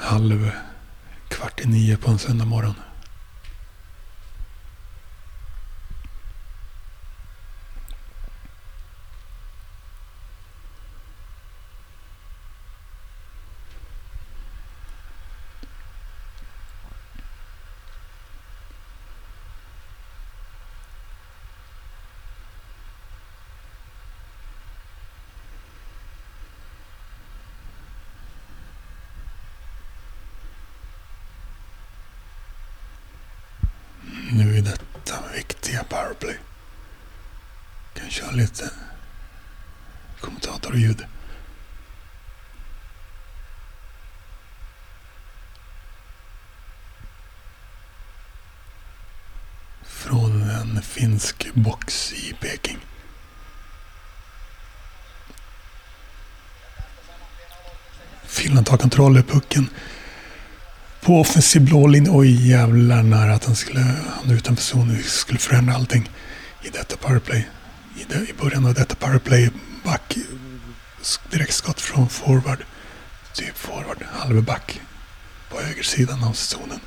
[0.00, 0.50] halv
[1.28, 2.74] kvart i nio på en söndag morgon.
[35.78, 36.38] viktiga powerplay.
[37.94, 38.70] Kan köra lite
[40.20, 41.06] kommentatorljud.
[49.82, 52.78] Från en finsk box i Peking.
[58.26, 59.70] Finland tar kontroll över pucken.
[61.00, 62.10] På offensiv blå linje.
[62.10, 65.02] Oj jävlar nära att han skulle hamna utanför zonen.
[65.02, 66.10] skulle förändra allting
[66.62, 67.48] i detta powerplay.
[67.96, 69.50] I, det, I början av detta powerplay
[69.84, 70.16] back
[71.30, 72.64] direktskott från forward.
[73.34, 74.80] Typ forward, halvback
[75.50, 76.80] på högersidan av zonen.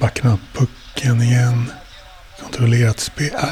[0.00, 1.72] Backarna pucken igen.
[2.42, 3.34] Kontrollerat spel.
[3.34, 3.48] Äh,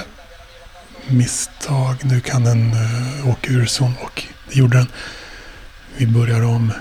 [1.09, 2.05] misstag.
[2.05, 4.93] Nu kan den äh, åka ur zon och det gjorde den.
[5.97, 6.73] Vi börjar om.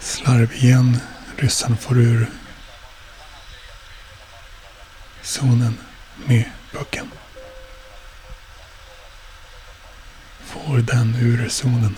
[0.00, 1.00] Slarv igen.
[1.36, 2.30] Ryssarna får ur
[5.22, 5.78] zonen
[6.26, 7.10] med pucken.
[10.44, 11.96] Får den ur zonen.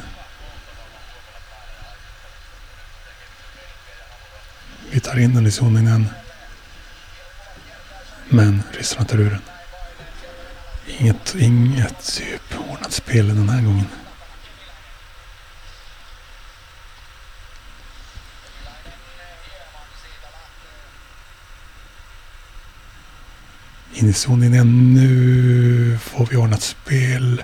[5.12, 6.08] Tar in den i zonen igen.
[8.28, 9.40] Men ryssarna tar ur den.
[10.86, 12.54] Inget, inget typ
[12.88, 13.86] spel den här gången.
[23.92, 24.94] In i zonen igen.
[24.94, 27.42] Nu får vi ordnat spel.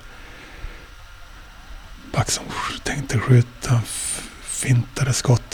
[2.12, 2.44] Back som
[2.82, 3.80] tänkte skjuta.
[4.42, 5.47] Fintade skott.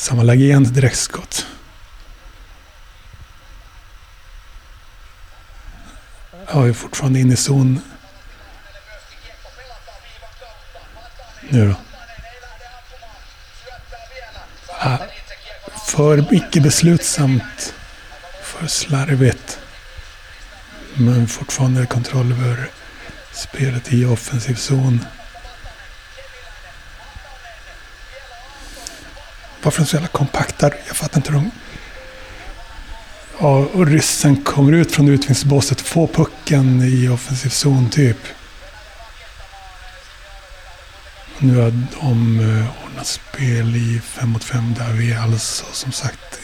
[0.00, 0.64] Sammanlagt igen.
[0.72, 1.46] Direktskott.
[6.52, 7.80] Jag är fortfarande inne i zon.
[11.48, 11.74] Nu då.
[14.78, 14.98] Ah,
[15.86, 17.74] för icke beslutsamt.
[18.42, 19.58] För slarvigt.
[20.94, 22.70] Men fortfarande kontroll över
[23.32, 25.04] spelet i offensiv zon.
[29.62, 30.70] Varför är de så jävla kompakta?
[30.86, 31.32] Jag fattar inte.
[31.32, 31.50] De...
[33.38, 38.18] Ja, och ryssen kommer ut från utvisningsbåset, får pucken i offensiv zon typ.
[41.38, 46.40] Nu har de eh, ordnat spel i 5 mot 5 där vi alltså som sagt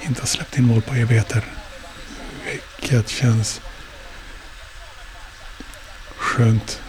[0.00, 1.44] inte har släppt in mål på evigheter.
[2.44, 3.60] Vilket känns
[6.16, 6.80] skönt.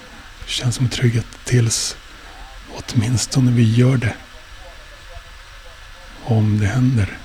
[0.45, 1.95] Känns som en trygghet tills
[2.69, 4.13] åtminstone vi gör det.
[6.29, 7.17] Om det händer.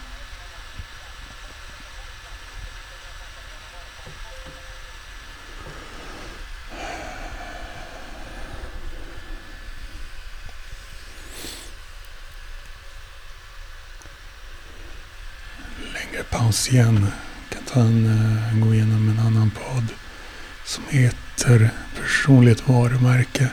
[15.93, 17.07] Längre paus igen.
[17.49, 19.89] Kan ta en, uh, gå igenom en annan podd
[20.65, 23.49] som heter Personligt varumärke.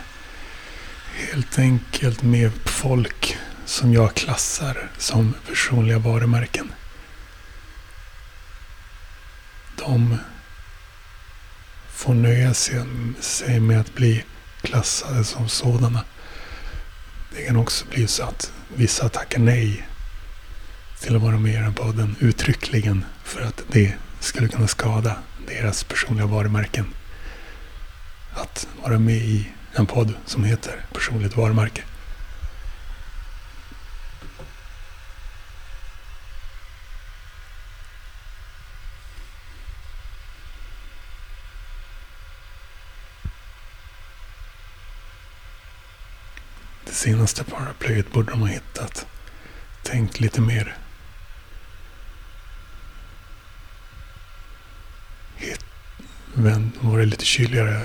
[1.16, 3.31] Helt enkelt med folk
[3.72, 6.74] som jag klassar som personliga varumärken.
[9.78, 10.18] De
[11.90, 12.54] får nöja
[13.20, 14.24] sig med att bli
[14.62, 16.04] klassade som sådana.
[17.36, 19.88] Det kan också bli så att vissa tackar nej
[21.00, 25.16] till att vara med i den podden uttryckligen för att det skulle kunna skada
[25.48, 26.94] deras personliga varumärken.
[28.34, 31.84] Att vara med i en podd som heter Personligt varumärke.
[47.02, 49.06] Senaste paraplyet borde de ha hittat.
[49.84, 50.78] Tänkt lite mer.
[55.36, 55.66] Hit,
[56.34, 57.82] vänd, varit lite kyligare.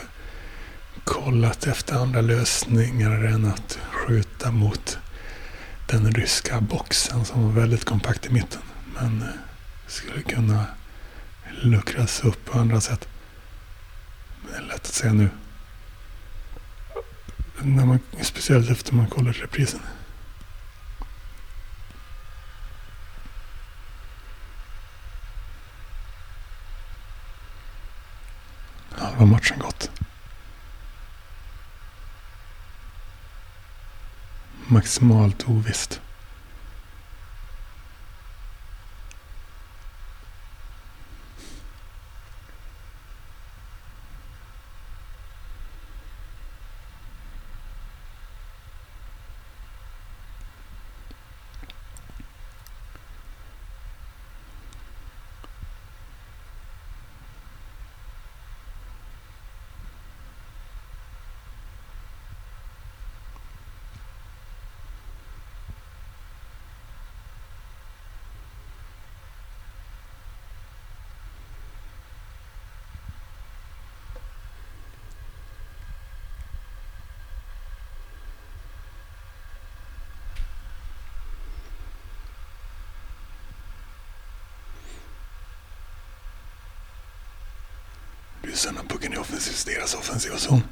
[1.05, 4.99] Kollat efter andra lösningar än att skjuta mot
[5.87, 8.63] den ryska boxen som var väldigt kompakt i mitten.
[8.95, 9.29] Men eh,
[9.87, 10.67] skulle kunna
[11.63, 13.09] luckras upp på andra sätt.
[14.43, 15.29] Men det är lätt att säga nu.
[17.63, 19.81] När man, speciellt efter man kollar reprisen.
[28.91, 29.91] Halva matchen gått.
[34.67, 36.01] Maximalt ovisst.
[88.57, 90.63] Ryssarna pucken i offensiv, deras offensiva zon.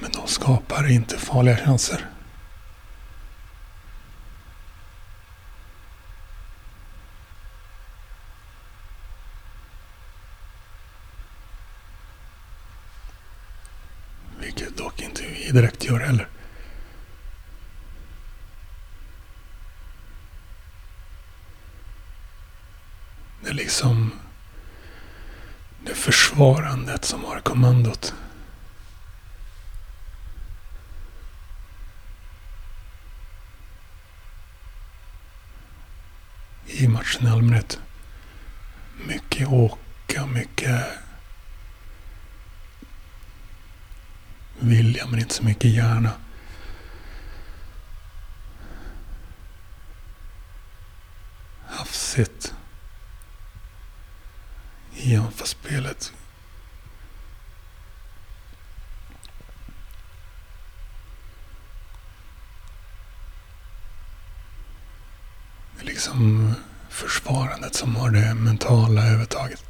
[0.00, 2.06] Men de skapar inte farliga chanser.
[14.40, 16.28] Vilket dock inte vi direkt gör heller.
[23.44, 24.12] Det är liksom
[26.42, 28.14] varandet som har kommandot.
[36.66, 37.80] I matchen i allmänhet.
[39.06, 40.84] Mycket åka, mycket
[44.60, 46.10] vilja men inte så mycket hjärna.
[51.66, 52.54] Hafsigt.
[54.94, 55.88] I anfallsspel.
[65.82, 66.54] Det är liksom
[66.88, 69.64] försvarandet som har det mentala övertaget.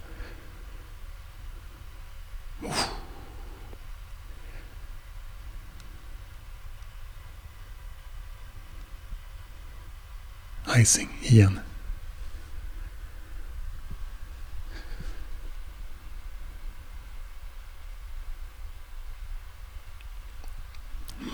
[2.63, 2.89] Uff.
[10.77, 11.61] Icing igen.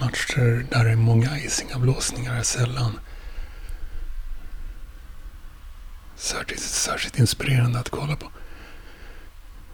[0.00, 3.00] Matcher där det är många icingavblåsningar är sällan
[6.18, 8.30] särskilt, särskilt inspirerande att kolla på.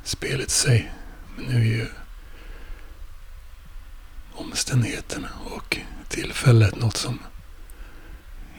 [0.05, 0.93] Spelet i sig.
[1.37, 1.87] Men nu är ju
[4.33, 5.79] omständigheterna och
[6.09, 7.19] tillfället något som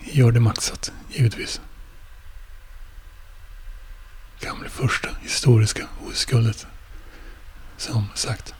[0.03, 1.61] gör det maxat, givetvis.
[4.39, 6.67] Kan bli första historiska OS-guldet.
[7.77, 8.55] Som sagt.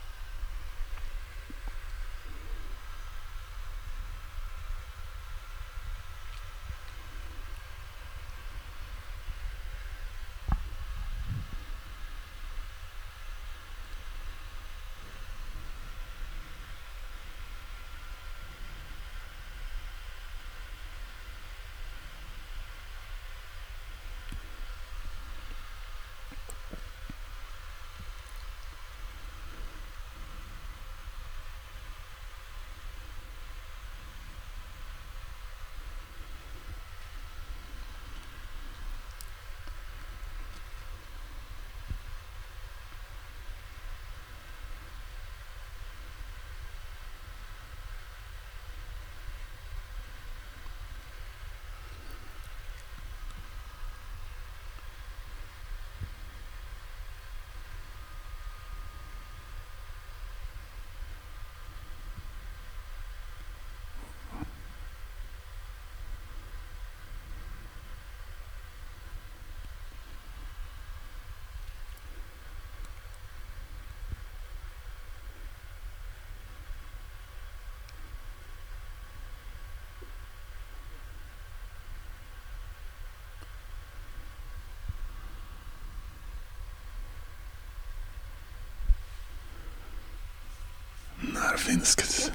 [91.20, 92.32] Nära finskt.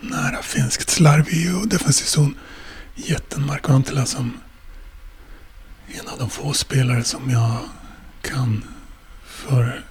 [0.00, 0.90] Nära finskt.
[0.90, 1.26] slarv
[1.60, 2.34] och defensiv zon.
[2.94, 4.40] Jätten Marko Antila som
[5.86, 7.68] en av de få spelare som jag
[8.22, 8.64] kan
[9.24, 9.84] för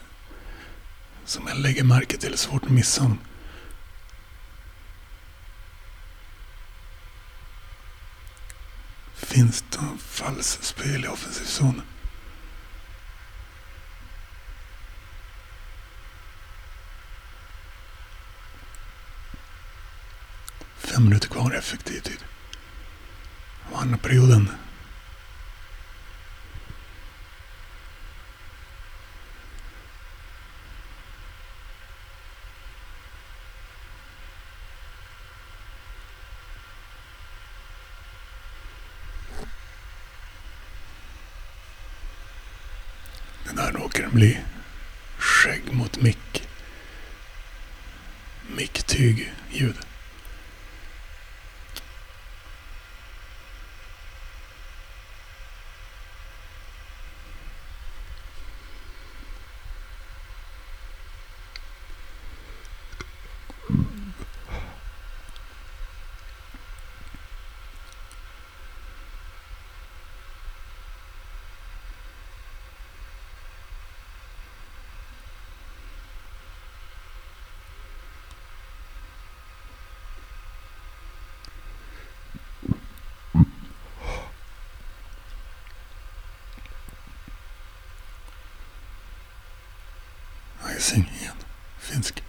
[1.25, 2.37] som jag lägger märke till.
[2.37, 3.19] Svårt att missa honom.
[9.15, 9.79] Finskt
[10.61, 11.81] spel i offensiv zon.
[20.97, 22.23] Fem minuter kvar effektiv tid.
[23.71, 24.49] Och andra perioden.
[43.43, 44.39] Det där råkar den bli.
[45.17, 46.47] Skägg mot mick.
[48.55, 49.75] Micktyg ljud.
[90.77, 91.35] Icing igen.
[91.79, 92.23] Finsk.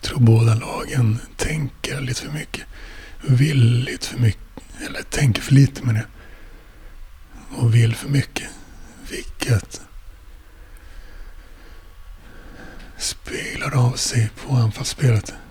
[0.00, 2.66] Tror båda lagen tänker lite för mycket.
[3.20, 4.42] Vill lite för mycket.
[4.86, 6.06] Eller tänker för lite med det.
[7.56, 8.48] Och vill för mycket.
[9.10, 9.87] Vilket
[13.78, 15.47] speglar av sig på anfallsspelet.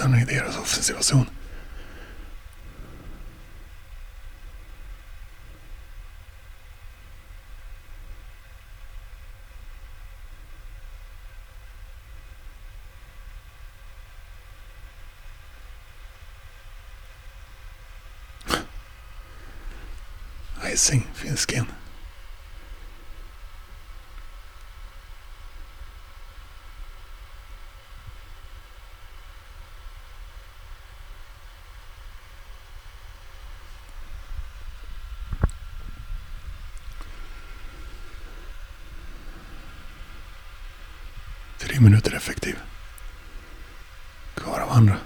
[0.00, 1.26] Ryssarna i deras offensiva zon.
[20.72, 21.79] Icing, finsken.
[41.80, 42.56] Tre minuter effektiv.
[44.34, 44.96] Kvar av andra.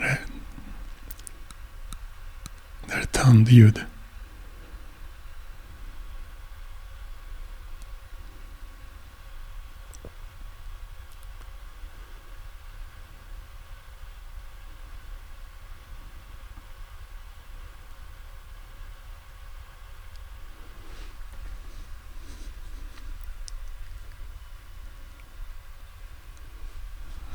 [0.00, 0.20] Det här är...
[2.86, 3.84] Det är tandljud.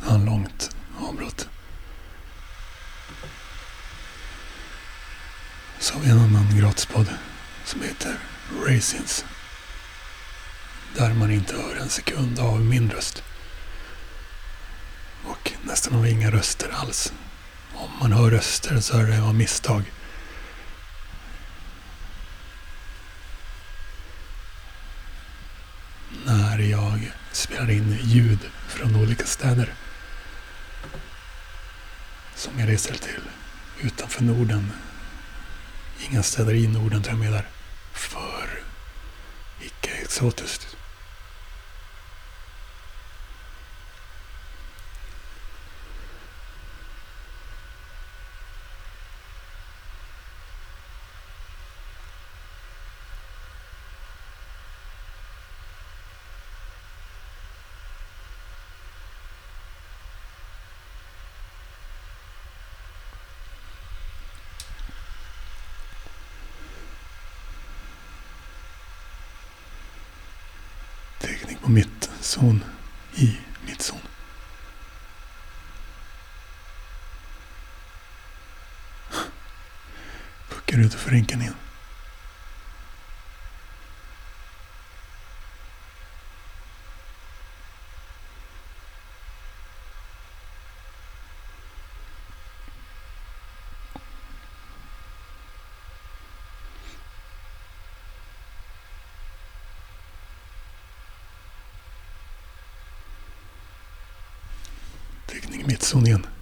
[0.07, 1.49] Ja, långt avbrott.
[5.80, 6.09] Så har vi
[6.80, 7.18] en
[7.66, 8.20] som heter
[8.66, 9.26] Racins.
[10.96, 13.24] Där man inte hör en sekund av min röst.
[15.24, 17.14] Och nästan av inga röster alls.
[17.76, 19.84] Om man hör röster så är det av misstag.
[26.26, 29.74] När jag spelar in ljud från olika städer.
[32.36, 33.22] Som jag reser till
[33.82, 34.72] utanför Norden
[36.12, 37.38] Inga städer i Norden tror jag menar...
[37.38, 37.49] där.
[37.93, 38.49] För
[39.62, 40.76] icke-exotiskt.
[71.20, 71.72] Teknik på
[72.36, 72.64] mittzon
[73.16, 74.00] i mittzon.
[80.50, 81.64] Puckar utanför rinken igen.
[105.86, 106.35] Sonina.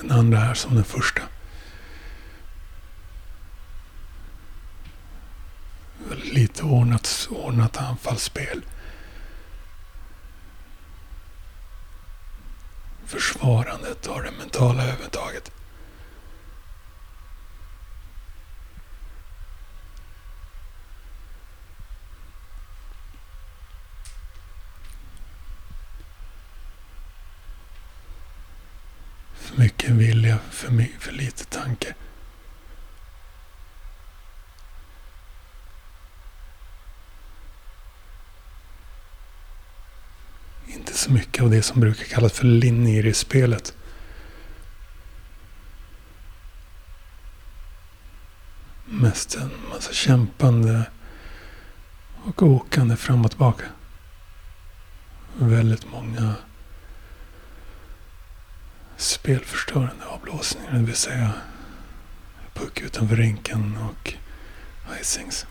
[0.00, 1.22] Den andra är som den första.
[6.08, 8.62] Väldigt lite ordnat, ordnat anfallsspel.
[13.06, 15.50] Försvarandet har det mentala övertaget.
[29.34, 30.38] För mycket vilja,
[30.68, 31.94] för, my- för lite tanke.
[40.66, 43.76] Inte så mycket av det som brukar kallas för linjer i spelet.
[48.84, 50.90] Mest en massa kämpande
[52.24, 53.64] och åkande fram och tillbaka.
[55.38, 56.34] Väldigt många
[58.98, 61.32] spelförstörande avblåsningar, det vill säga
[62.54, 64.14] puck utanför rinken och
[65.00, 65.46] icings.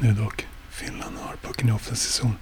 [0.00, 2.36] Nu dock, Finland har pucken i offensiv zon.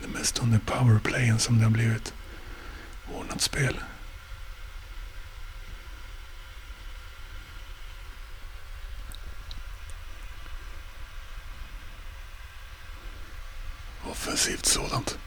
[0.00, 2.14] Det är mest under powerplayen som det har blivit
[3.14, 3.80] ordnat spel.
[14.46, 15.18] Aggressivt sådant.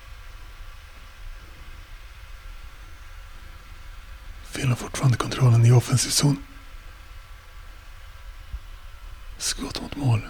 [4.43, 6.45] Finland har fortfarande kontrollen i offensiv zon.
[9.37, 10.27] Skott mot mål.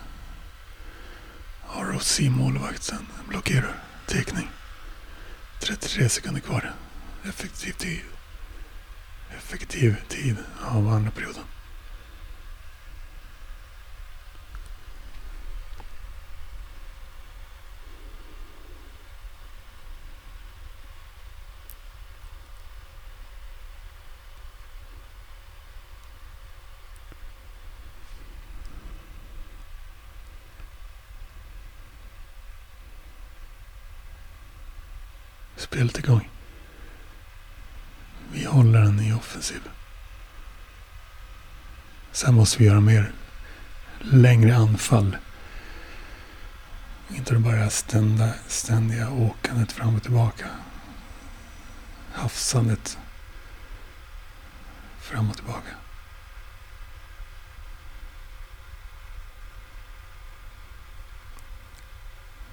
[1.68, 3.76] ROC-målvakten blockerar.
[4.08, 4.50] Teckning.
[5.60, 6.74] 33 sekunder kvar.
[7.26, 8.02] Effektiv tid.
[9.38, 11.44] Effektiv tid av andra perioden.
[35.80, 36.30] Spelet igång.
[38.32, 39.62] Vi håller den i offensiv.
[42.12, 43.12] Sen måste vi göra mer.
[44.00, 45.18] Längre anfall.
[47.10, 50.46] Inte bara det här stända, ständiga åkandet fram och tillbaka.
[52.14, 52.98] Hafsandet
[55.02, 55.72] fram och tillbaka.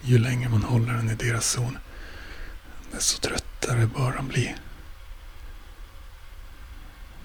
[0.02, 1.78] Ju längre man håller den i deras zon
[2.92, 4.54] desto tröttare bör han bli.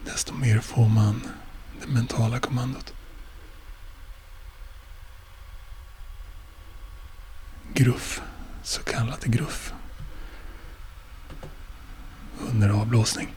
[0.06, 1.22] Desto mer får man
[1.82, 2.94] det mentala kommandot.
[7.74, 8.22] Gruff,
[8.64, 9.74] så kallat gruff.
[12.40, 13.36] Under avblåsning.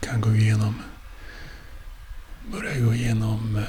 [0.00, 0.82] Kan gå igenom,
[2.52, 3.64] börja gå igenom eh,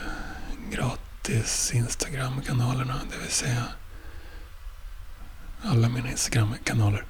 [0.72, 3.66] gratis Instagram-kanalerna, det vill säga
[5.64, 7.06] alla mina Instagram-kanaler.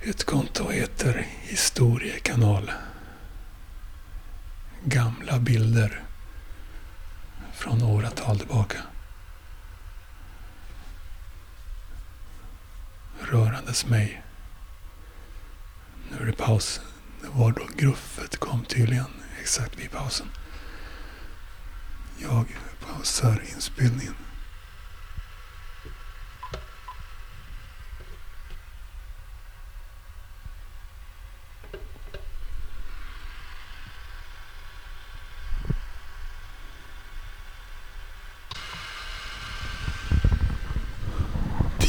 [0.00, 2.72] Ett konto heter Historiekanal.
[4.84, 6.02] Gamla bilder
[7.52, 8.78] från åratal tillbaka.
[13.20, 14.22] Rörandes mig.
[16.10, 16.80] Nu är det paus.
[17.20, 19.10] Det var då gruffet kom tydligen
[19.40, 20.26] exakt vid pausen.
[22.18, 22.46] Jag
[22.80, 24.14] pausar inspelningen.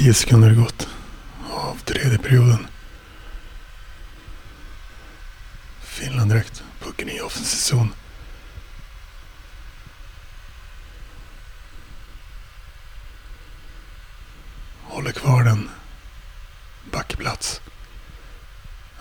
[0.03, 0.87] Tio sekunder har gått
[1.51, 2.67] av tredje perioden.
[5.83, 6.63] Finland direkt.
[6.79, 7.93] Pucken i offensiv zon.
[14.83, 15.69] Håller kvar den.
[16.91, 17.61] Backplats.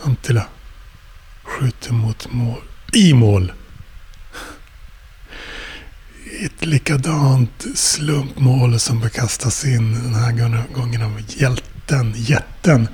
[0.02, 0.46] Antila.
[1.42, 2.62] Skjuter mot mål.
[2.92, 3.52] I mål.
[6.44, 6.66] ett
[7.02, 12.88] likadant slumpmål som bekastas in den här gången av hjälten, jätten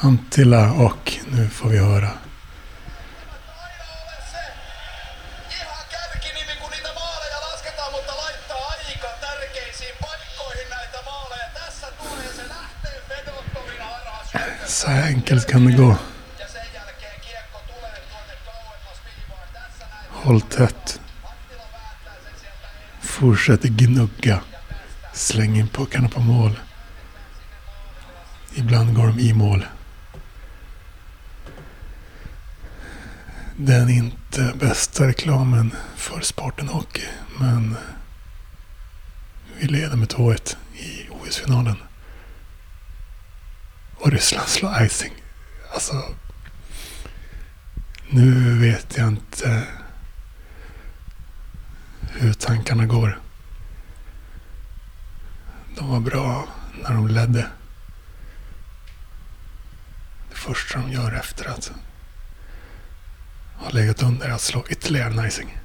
[0.00, 2.10] Antilla och nu får vi höra
[14.66, 15.96] Så här enkelt kan det gå.
[20.10, 21.00] Håll tätt.
[23.18, 24.40] Fortsätter gnugga.
[25.12, 26.58] Släng in puckarna på mål.
[28.54, 29.66] Ibland går de i mål.
[33.56, 37.06] Den inte bästa reklamen för sporten hockey,
[37.38, 37.76] men
[39.60, 41.76] vi leder med 2-1 i OS-finalen.
[43.96, 45.12] Och Ryssland slår icing.
[45.74, 46.04] Alltså,
[48.08, 49.66] nu vet jag inte
[52.20, 53.20] hur tankarna går.
[55.76, 56.48] De var bra
[56.82, 57.46] när de ledde.
[60.30, 61.72] Det första de gör efter att
[63.56, 65.58] ha legat under är att slå ytterligare nicing.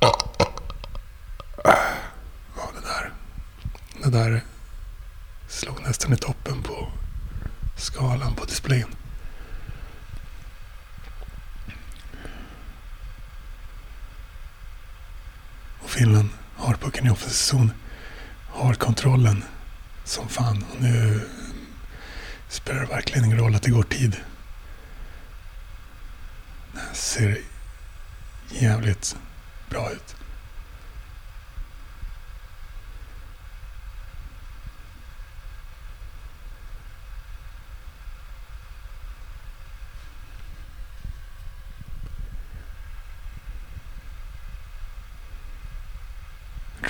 [0.00, 0.32] Ja,
[2.74, 3.12] det där.
[4.02, 4.44] Det där
[5.48, 6.92] slog nästan i toppen på
[7.76, 8.88] skalan på displayen.
[16.00, 17.72] Finland har pucken i offensiv zon.
[18.48, 19.44] Har kontrollen
[20.04, 20.64] som fan.
[20.70, 21.20] Och nu
[22.48, 24.16] spelar det verkligen ingen roll att det går tid.
[26.72, 27.38] Det här ser
[28.50, 29.16] jävligt
[29.70, 30.16] bra ut.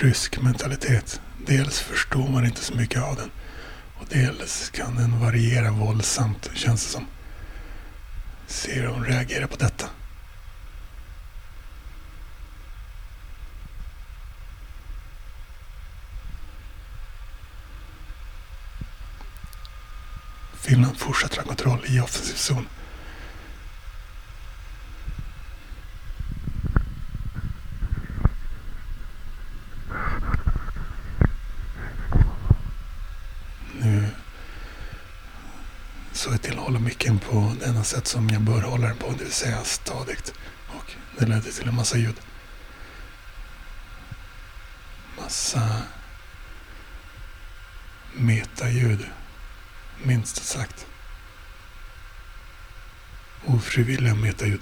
[0.01, 1.21] Rysk mentalitet.
[1.45, 3.31] Dels förstår man inte så mycket av den.
[3.99, 7.05] Och dels kan den variera våldsamt, känns det som.
[8.47, 9.85] Se hur hon reagerar på detta.
[20.61, 22.67] Finland fortsätter ha kontroll i offensiv zon.
[33.83, 34.05] Nu
[36.21, 39.11] så jag tillhåller att micken på det enda sätt som jag bör hålla den på,
[39.11, 40.33] det vill säga stadigt.
[40.67, 42.15] Och det ledde till en massa ljud.
[45.17, 45.81] Massa
[48.13, 49.07] metaljud,
[50.03, 50.85] minst sagt.
[53.45, 54.61] Ofrivilliga metaljud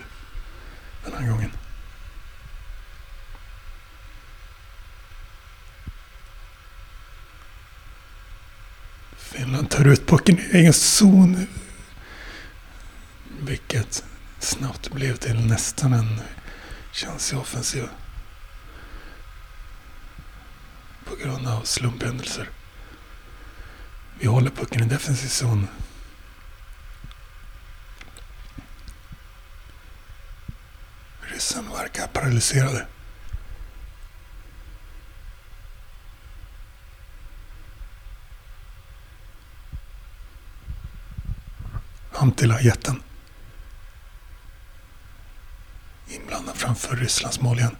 [1.06, 1.52] den här gången.
[9.18, 11.48] Finland tar ut pucken i egen zon.
[13.42, 14.04] Vilket
[14.40, 16.22] snabbt blev till nästan en
[16.92, 17.88] chans i offensiv.
[21.06, 22.50] På grund av slumphändelser.
[24.20, 25.68] Vi håller pucken i defensiv zon.
[31.22, 32.88] Ryssen verkar paralyserade.
[42.22, 43.04] Antila, jätten.
[46.08, 47.76] Inblandad framför Rysslandsmål igen.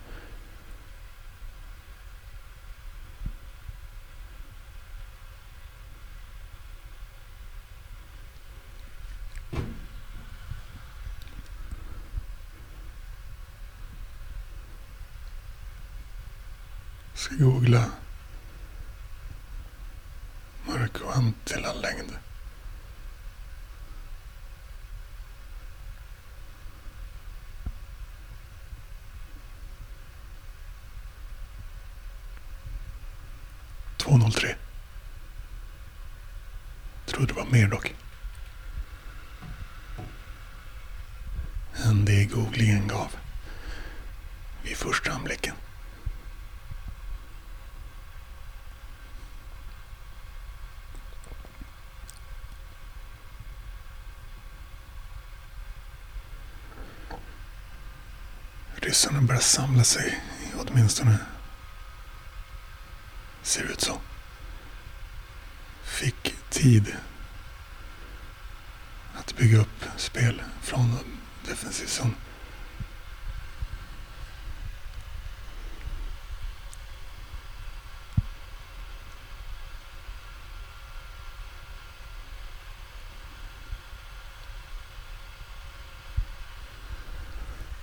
[17.14, 17.86] Ska googla
[20.68, 22.29] Marco Antila längd.
[34.32, 34.56] Två noll.
[37.06, 37.96] Trodde det var mer dock.
[41.86, 43.16] Än det googlingen gav
[44.64, 45.56] vid första anblicken.
[58.76, 60.22] Ryssarna börjar samla sig,
[60.58, 61.18] åtminstone
[63.44, 63.98] ser det ut så
[66.50, 66.96] tid
[69.14, 70.96] att bygga upp spel från
[71.48, 72.16] defensiv zon.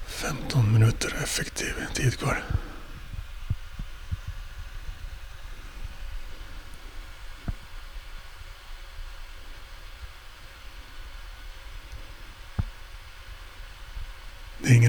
[0.06, 2.35] Femton minuter effektiv tid kvar.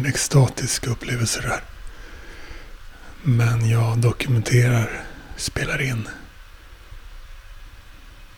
[0.07, 1.63] Extatisk upplevelse det här.
[3.23, 5.03] Men jag dokumenterar,
[5.35, 6.09] spelar in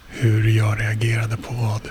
[0.07, 1.89] hur jag reagerade på vad.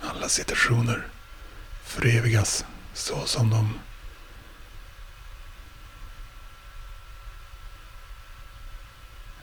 [0.00, 1.06] Alla situationer
[1.84, 3.78] förevigas så som de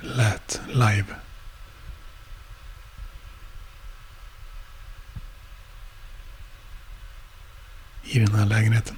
[0.02, 1.27] lät live.
[8.30, 8.98] Den här lägenheten.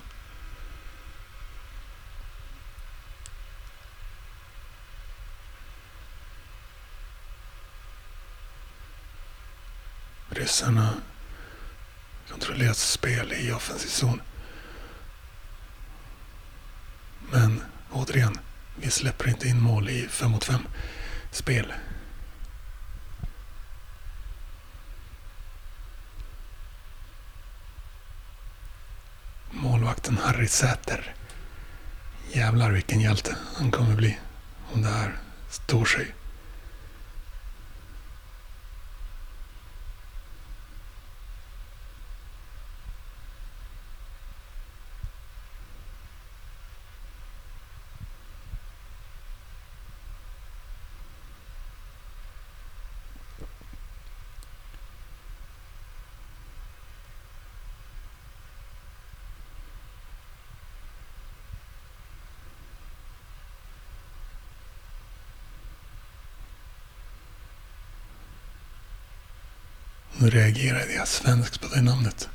[10.30, 10.94] Ryssarna
[12.30, 14.22] kontrollerat spel i offensiv zon.
[17.32, 18.38] Men återigen,
[18.76, 20.68] vi släpper inte in mål i 5 mot 5
[21.32, 21.74] spel.
[30.50, 31.16] Säter.
[32.34, 34.18] Jävlar vilken hjälte han kommer bli
[34.74, 35.18] om det här
[35.50, 36.16] står sig.
[70.30, 72.30] Reagerade jag svenskt på det namnet.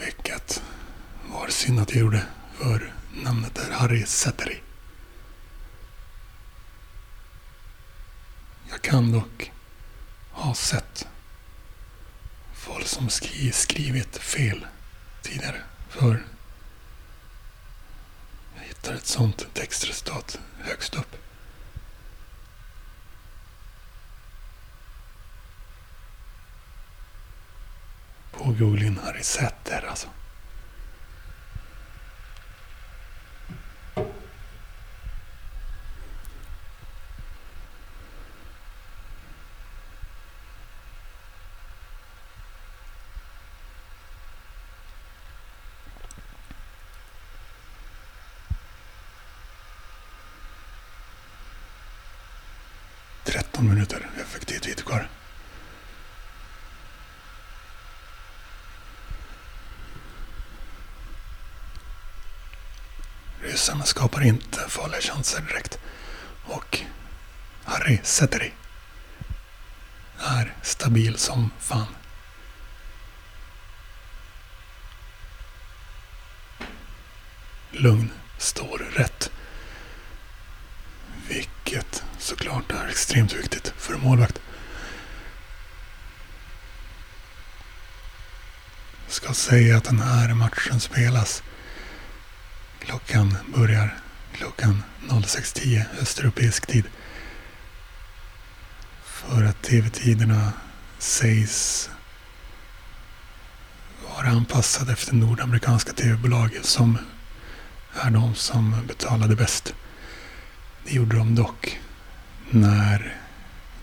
[0.00, 0.62] Vilket
[1.30, 2.22] var synd att jag gjorde.
[2.54, 4.60] För namnet är Harry Säteri.
[8.70, 9.52] Jag kan dock
[10.30, 11.08] ha sett
[12.54, 14.66] folk som skri skrivit fel
[15.22, 15.60] tidigare.
[15.88, 16.22] För
[18.56, 21.16] jag hittar ett sånt textresultat högst upp.
[28.42, 30.08] På googling Harry Sätter alltså.
[53.24, 55.08] Tretton minuter effektivt tid kvar.
[63.62, 65.78] Ryssarna skapar inte farliga chanser direkt.
[66.44, 66.78] Och
[67.64, 68.52] Harry Säteri
[70.18, 71.96] är stabil som fan.
[77.70, 79.30] Lugn, står rätt.
[81.28, 84.40] Vilket såklart är extremt viktigt för en målvakt.
[89.08, 91.42] Ska säga att den här matchen spelas
[92.86, 93.98] Klockan börjar
[94.32, 96.84] klockan 06.10 östeuropeisk tid.
[99.04, 100.52] För att tv-tiderna
[100.98, 101.90] sägs
[104.08, 106.98] vara anpassade efter nordamerikanska tv-bolag som
[108.02, 109.74] är de som betalade bäst.
[110.84, 111.80] Det gjorde de dock
[112.50, 113.16] när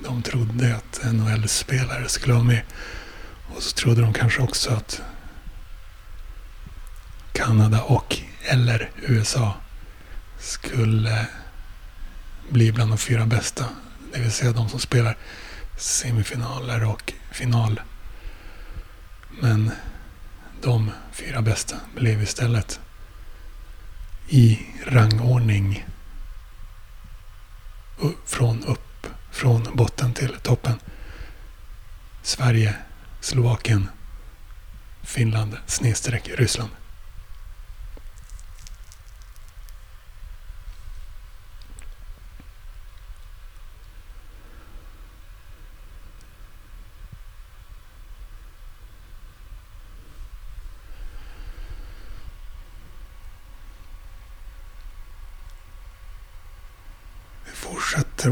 [0.03, 2.61] de trodde att NHL-spelare skulle vara med.
[3.55, 5.01] Och så trodde de kanske också att
[7.33, 9.53] Kanada och eller USA
[10.39, 11.27] skulle
[12.49, 13.65] bli bland de fyra bästa.
[14.13, 15.17] Det vill säga de som spelar
[15.77, 17.81] semifinaler och final.
[19.41, 19.71] Men
[20.61, 22.79] de fyra bästa blev istället
[24.27, 25.85] i rangordning
[28.25, 30.79] från upp, från botten till toppen.
[32.21, 32.75] Sverige,
[33.21, 33.89] Slovakien,
[35.03, 36.71] Finland, snedstreck Ryssland.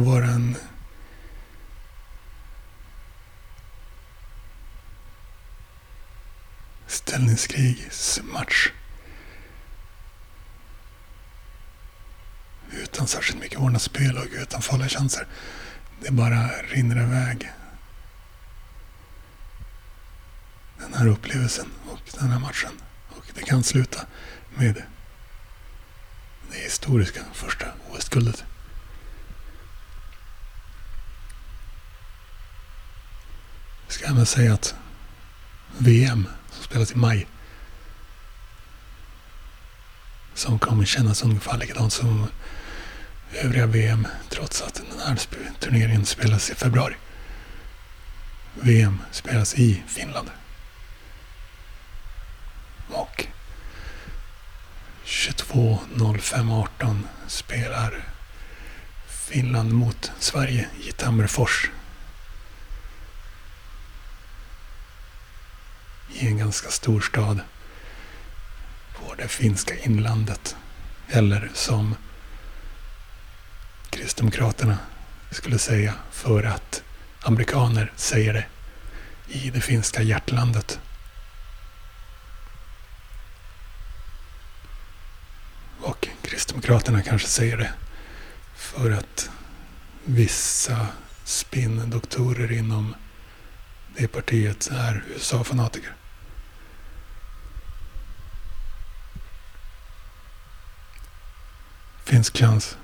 [0.05, 0.57] för en
[6.87, 8.69] ställningskrigsmatch.
[12.71, 15.27] Utan särskilt mycket ordnat spel och utan farliga chanser.
[16.01, 17.51] Det bara rinner iväg.
[20.79, 22.81] Den här upplevelsen och den här matchen.
[23.09, 24.05] Och det kan sluta
[24.55, 24.83] med
[26.51, 28.43] det historiska första OS-guldet.
[33.87, 34.75] Jag ska även säga att
[35.77, 37.27] VM som spelas i maj
[40.33, 42.27] som kommer kännas ungefär likadant som
[43.33, 45.19] övriga VM trots att den här
[45.59, 46.95] turneringen spelas i februari.
[48.53, 50.29] VM spelas i Finland.
[52.89, 53.25] Och
[55.05, 58.03] 22.05.18 spelar
[59.07, 61.69] Finland mot Sverige i Tammerfors.
[66.09, 67.39] I en ganska stor stad
[68.95, 70.55] på det finska inlandet.
[71.07, 71.95] Eller som
[73.89, 74.77] Kristdemokraterna
[75.31, 76.83] skulle säga för att
[77.21, 78.45] amerikaner säger det
[79.27, 80.79] i det finska hjärtlandet.
[85.81, 87.71] Och Kristdemokraterna kanske säger det
[88.55, 89.29] för att
[90.05, 90.87] vissa
[91.23, 92.95] spinndoktorer inom
[93.97, 95.93] det partiet är USA-fanatiker.
[102.03, 102.77] Finsk chans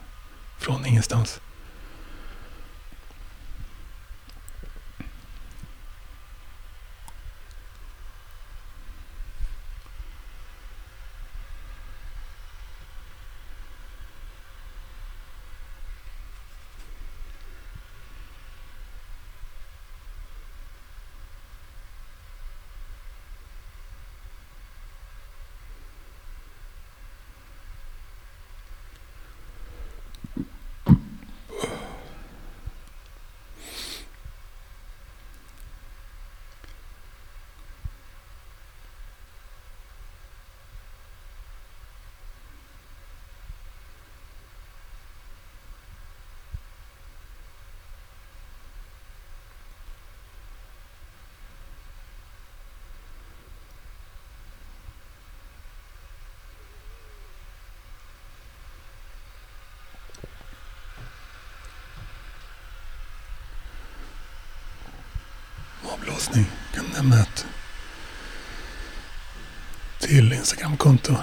[0.58, 1.40] från ingenstans.
[65.94, 66.46] Avblåsning
[66.76, 67.46] kan nämna ett
[70.00, 71.16] till Instagramkonto.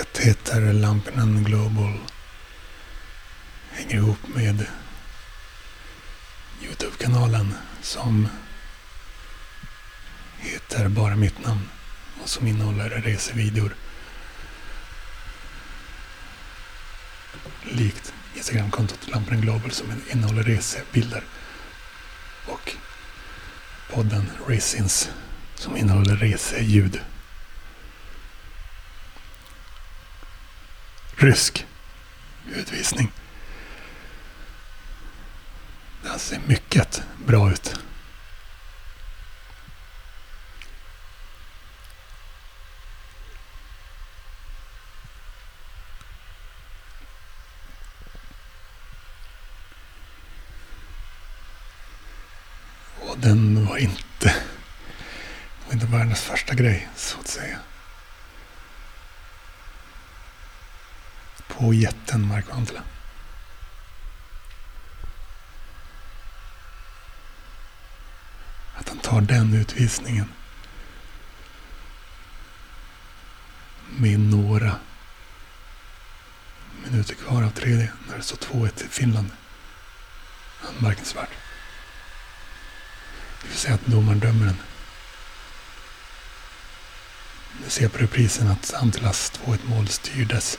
[0.00, 1.98] Ett heter Lampinen Global.
[3.70, 4.66] Hänger ihop med
[6.62, 8.28] Youtube-kanalen som
[10.38, 11.68] heter bara mitt namn
[12.22, 13.74] och som innehåller resevideor.
[17.62, 21.24] Likt Instagramkontot Lampinen Global som innehåller resebilder
[23.94, 25.10] podden Racins
[25.54, 27.00] som innehåller reseljud.
[31.16, 31.66] Rysk
[32.54, 33.12] utvisning.
[36.02, 37.80] Den ser mycket bra ut.
[53.14, 54.34] Och den var inte,
[55.66, 55.86] var inte
[56.54, 57.58] grej, så att säga.
[61.48, 62.82] På jätten Mark Vantala.
[68.76, 70.32] Att han tar den utvisningen.
[73.96, 74.76] Med några
[76.84, 79.30] minuter kvar av tredje när det står 2-1 till Finland.
[80.68, 81.30] Anmärkningsvärt.
[83.42, 84.56] Det vill säga att domaren dömer den.
[87.64, 90.58] Nu ser på reprisen att Antilas 2-1 mål styrdes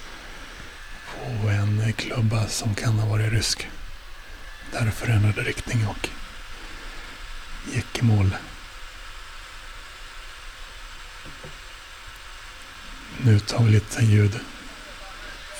[1.05, 3.69] på en klubba som kan ha varit rysk.
[4.71, 6.09] Därför ändrade riktning och
[7.73, 8.35] gick i mål.
[13.23, 14.39] Nu tar vi lite ljud.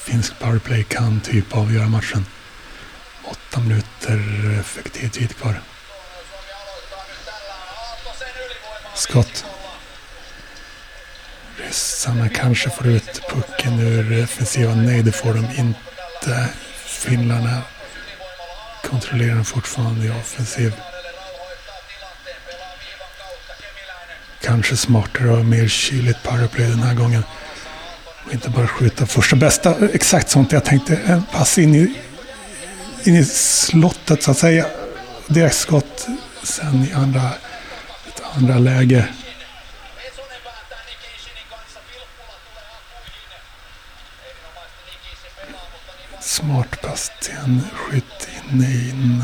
[0.06, 2.26] Finsk powerplay kan typ avgöra matchen.
[3.24, 4.20] Åtta minuter
[4.60, 5.62] effektiv tid kvar.
[8.96, 9.55] Skott.
[11.68, 14.86] Ryssarna kanske får ut pucken ur offensiven.
[14.86, 16.50] Nej, det får de inte.
[16.86, 17.62] Finnarna
[18.90, 20.74] kontrollerar fortfarande i offensiv.
[24.46, 27.24] kanske smartare och mer kyligt powerplay den här gången.
[28.26, 29.76] Och inte bara skjuta första bästa.
[29.94, 30.94] Exakt sånt jag tänkte.
[30.94, 31.94] Eh, en pass in i,
[33.04, 34.66] in i slottet så att säga.
[35.28, 36.08] Direktskott
[36.44, 37.30] sen i andra,
[38.08, 39.08] ett andra läge.
[46.26, 49.24] Smartbastian Smart pass till en eh, skytt inne i in,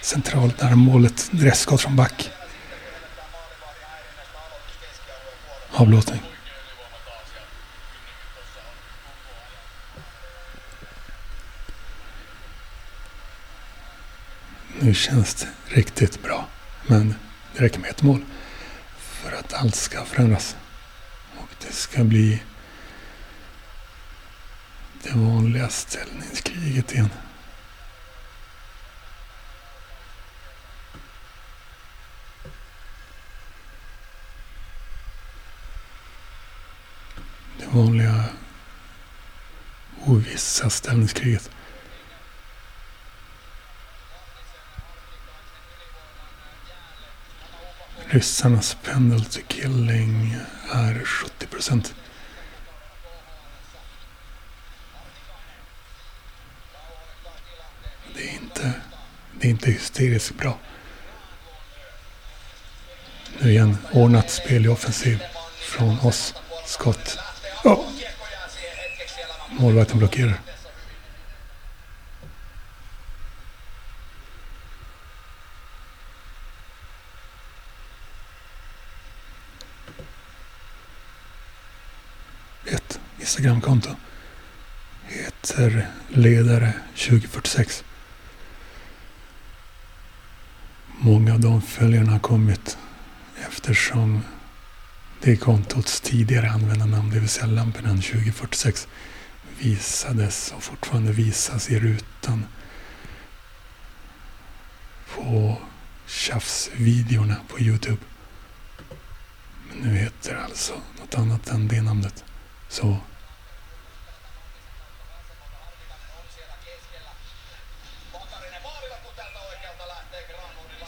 [0.00, 1.28] centralt nära målet.
[1.32, 2.30] Direktskott från back.
[5.70, 6.22] Avblåsning.
[14.80, 16.46] Nu känns det riktigt bra.
[16.86, 17.14] Men
[17.56, 18.24] det räcker med ett mål
[18.98, 20.56] för att allt ska förändras.
[21.38, 22.42] Och det ska bli
[25.02, 27.10] det vanliga ställningskriget igen.
[37.58, 38.24] Det vanliga
[40.04, 41.50] ovissa ställningskriget.
[48.10, 50.36] Ryssarnas pendel till killing
[50.72, 51.94] är 70 procent.
[59.88, 60.58] hysteriskt bra.
[63.38, 65.22] Nu igen ordnat spel i offensiv
[65.58, 66.34] från oss.
[66.66, 67.18] Skott.
[67.64, 67.88] Oh.
[69.50, 70.40] Målvakten blockerar.
[82.66, 83.90] Ett Instagramkonto
[85.06, 87.84] heter ledare2046.
[91.08, 92.78] Många av de följarna har kommit
[93.48, 94.20] eftersom
[95.20, 98.88] det kontots tidigare användarnamn, det vill säga Lamporna 2046,
[99.58, 102.44] visades och fortfarande visas i rutan
[105.14, 105.58] på
[106.06, 108.02] tjafsvideorna på Youtube.
[109.68, 112.24] Men nu heter det alltså något annat än det namnet.
[112.68, 112.96] Så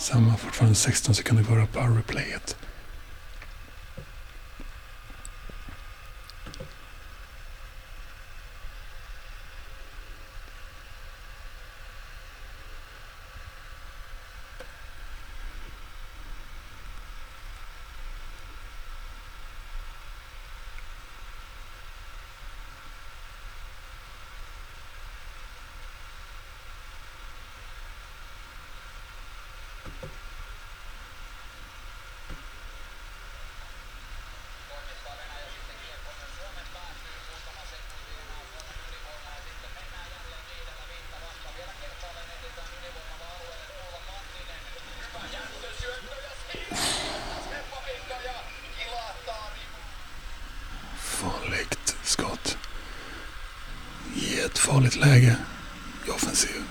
[0.01, 2.56] samma fortfarande 16 sekunder kvar av powerplayet.
[50.98, 52.59] Farligt skott.
[54.14, 55.36] I ett farligt läge
[56.06, 56.62] i offensiv.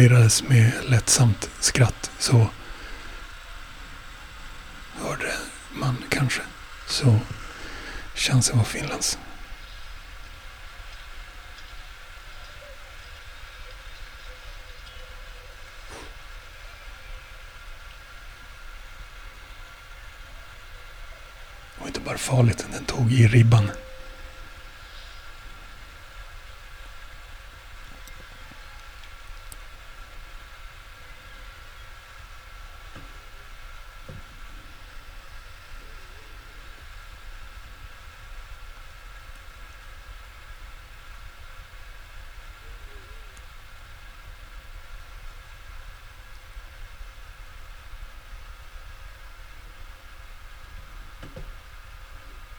[0.00, 2.46] Och det med lättsamt skratt så
[4.94, 5.32] hörde
[5.72, 6.40] man kanske.
[6.86, 7.18] Så
[8.14, 9.18] chansen var Finlands.
[21.78, 23.70] Och inte bara farligt, den tog i ribban.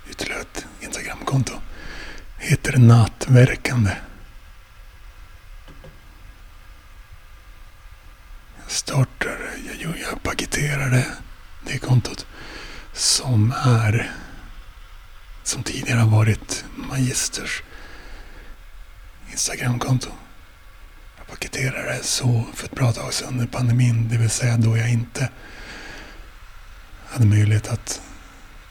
[0.09, 1.53] Ytterligare ett Instagramkonto.
[2.37, 3.97] Heter Nattverkande.
[8.61, 9.37] Jag startar,
[9.79, 11.05] jag, jag paketerade
[11.65, 12.25] det kontot
[12.93, 14.11] som är
[15.43, 17.63] som tidigare har varit Magisters
[19.31, 20.09] Instagramkonto.
[21.17, 24.77] Jag paketerade det så för ett bra tag sedan under pandemin, det vill säga då
[24.77, 25.29] jag inte
[27.07, 28.01] hade möjlighet att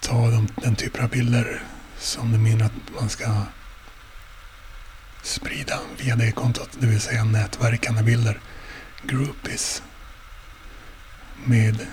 [0.01, 1.63] ta de, den typen av bilder
[1.99, 3.45] som du menar att man ska
[5.23, 6.71] sprida via det kontot.
[6.81, 8.41] Det vill säga nätverkande bilder.
[9.03, 9.83] Groupies.
[11.45, 11.87] Med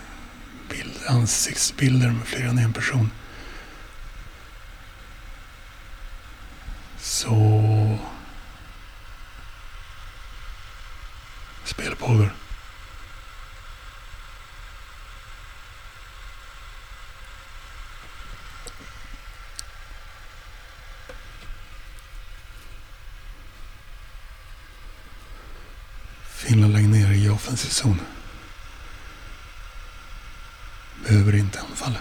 [0.70, 3.12] bild, ansiktsbilder med fler än en person.
[6.98, 8.00] Så...
[11.66, 12.34] Spel pågår.
[26.48, 26.88] Finland lägger
[27.64, 27.98] ner i.
[31.04, 32.00] Behöver inte anfalla.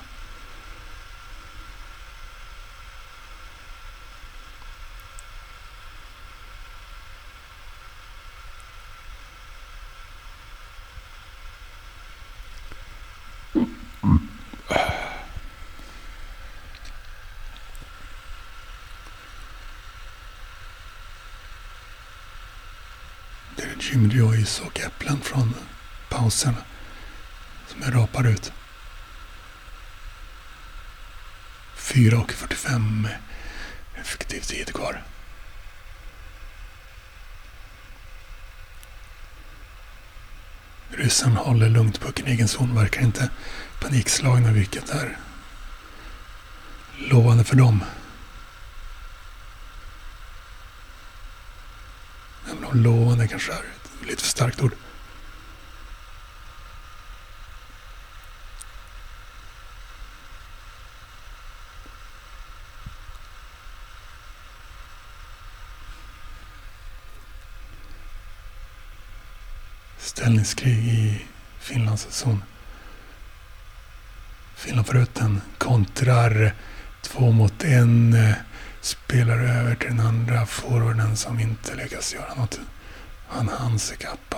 [23.87, 25.55] Det Jim Joyce och äpplen från
[26.09, 26.65] pauserna
[27.67, 28.53] som jag rapar ut.
[31.77, 33.09] 4.45
[33.95, 35.03] effektiv tid kvar.
[40.91, 43.31] Ryssen håller lugnt pucken i egen zon, verkar inte
[43.81, 45.19] panikslagna vilket är
[46.99, 47.85] lovande för dem.
[52.51, 54.73] Även om lovande kanske är lite för starkt ord.
[69.99, 71.27] Ställningskrig i
[71.61, 72.43] Finlands zon.
[74.57, 76.55] Finland får ut den, kontrar
[77.03, 78.15] två mot en.
[78.15, 78.35] Eh,
[78.81, 82.61] spelar över till den andra forwarden som inte lyckas göra något.
[83.29, 84.35] Han hanns ikapp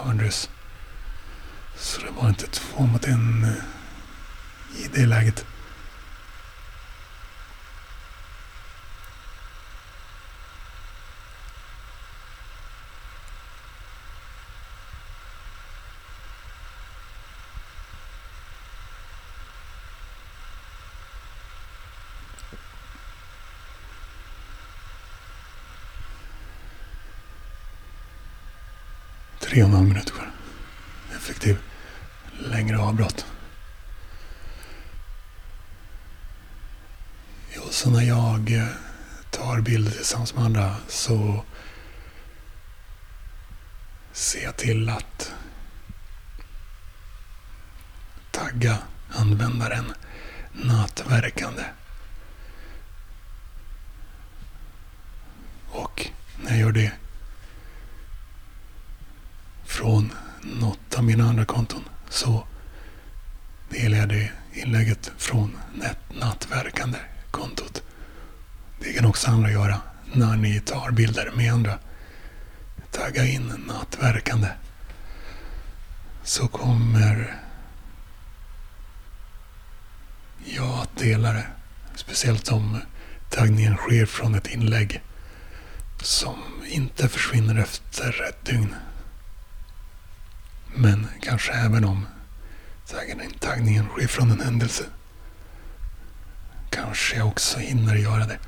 [1.77, 5.44] Så det var inte två mot en eh, i det läget.
[29.59, 30.31] Tre och en halv minut kvar.
[31.17, 31.59] Effektiv.
[32.39, 33.27] Längre avbrott.
[37.57, 38.69] Jo, så när jag eh,
[39.31, 41.45] tar bilder tillsammans med andra så
[44.13, 45.33] ser jag till att
[48.31, 48.79] tagga
[49.09, 49.93] användaren
[50.53, 51.65] nätverkande.
[55.69, 56.09] Och
[56.43, 56.93] när jag gör det
[59.79, 62.47] från något av mina andra konton så
[63.71, 66.99] delar jag det inlägget från nattverkande nätverkande
[67.31, 67.83] kontot.
[68.81, 69.81] Det kan också andra göra
[70.13, 71.79] när ni tar bilder med andra.
[72.91, 74.49] Tagga in nätverkande.
[76.23, 77.37] Så kommer
[80.45, 81.47] jag att dela det.
[81.95, 82.79] Speciellt om
[83.31, 85.03] taggningen sker från ett inlägg
[86.03, 86.39] som
[86.69, 88.75] inte försvinner efter ett dygn.
[90.81, 92.07] Men kanske även om
[93.41, 94.85] taggningen sker från en händelse.
[96.71, 98.39] Kanske jag också hinner göra det.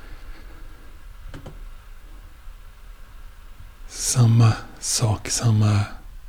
[3.88, 5.84] Samma sak, samma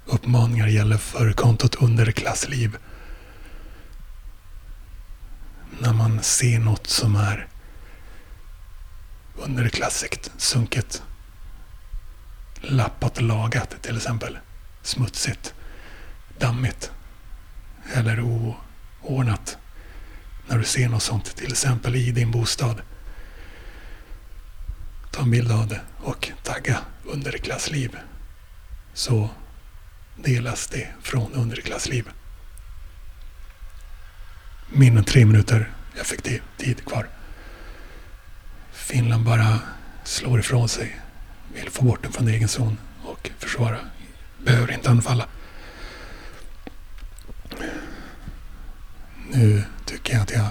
[0.06, 2.78] uppmaningar gäller för kontot underklassliv.
[5.80, 7.48] När man ser något som är
[9.36, 11.04] underklassigt, sunket,
[12.62, 14.38] lappat och lagat till exempel,
[14.84, 15.54] smutsigt
[16.42, 16.92] dammigt
[17.94, 18.22] eller
[19.02, 19.58] oordnat.
[20.48, 22.82] När du ser något sånt, till exempel i din bostad.
[25.12, 27.98] Ta en bild av det och tagga underklassliv.
[28.94, 29.30] Så
[30.16, 32.10] delas det från underklassliv.
[34.70, 37.08] Mindre än tre minuter effektiv tid kvar.
[38.72, 39.60] Finland bara
[40.04, 41.00] slår ifrån sig.
[41.54, 43.78] Vill få bort den från egen zon och försvara.
[44.44, 45.28] Behöver inte anfalla.
[49.30, 50.48] Nu tycker jag att jag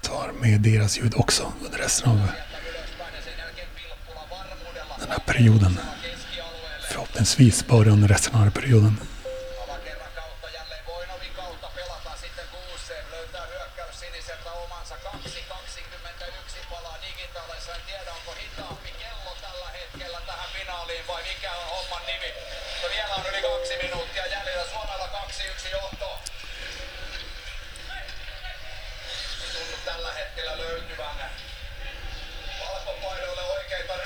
[0.00, 2.16] tar med deras ljud också under resten av
[5.00, 5.78] den här perioden.
[6.90, 8.96] Förhoppningsvis bara under resten av den här perioden.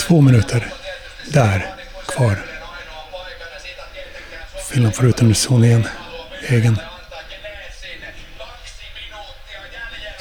[0.07, 0.73] Två minuter.
[1.25, 1.75] Där.
[2.07, 2.39] Kvar.
[4.71, 5.89] Finland får ut en zon igen.
[6.49, 6.81] Egen.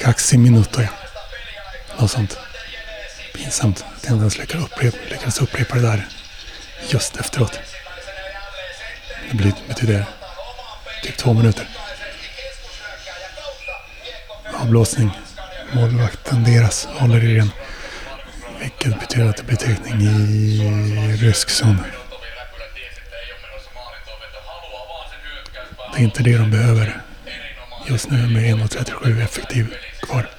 [0.00, 0.82] Kaksi minuter.
[0.82, 0.88] ja.
[2.00, 2.38] Något sånt.
[3.34, 6.06] Pinsamt att jag inte ens lyckades upprepa, lyckades upprepa det där
[6.88, 7.60] just efteråt.
[9.30, 10.04] Det blir, betyder
[11.02, 11.68] typ två minuter.
[14.54, 15.10] Avblåsning.
[15.72, 17.50] Målvakten deras håller i den.
[18.66, 21.76] Vilket betyder att det blir teckning i rysk zon.
[25.94, 27.00] Det är inte det de behöver
[27.88, 30.35] just nu med 1.37 effektiv kvar.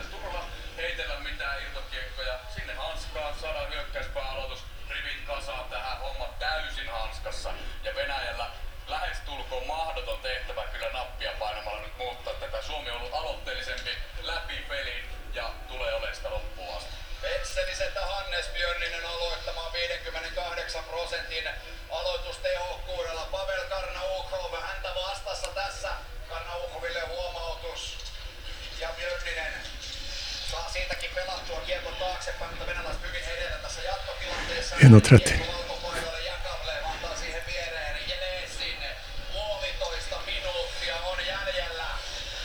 [35.08, 35.34] 30.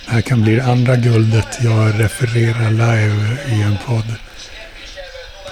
[0.04, 4.14] Det här kan bli det andra guldet jag refererar live i en podd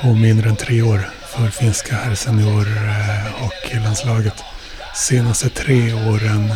[0.00, 4.34] på mindre än tre år för finska herrsenior eh, och landslaget.
[4.94, 6.52] Senaste tre åren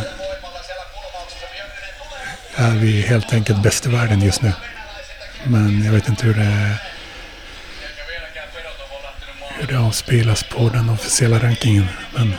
[2.55, 4.53] är vi helt enkelt bäst i världen just nu.
[5.43, 6.79] Men jag vet inte hur det
[9.95, 11.87] avspelas på den officiella rankingen.
[12.13, 12.33] Men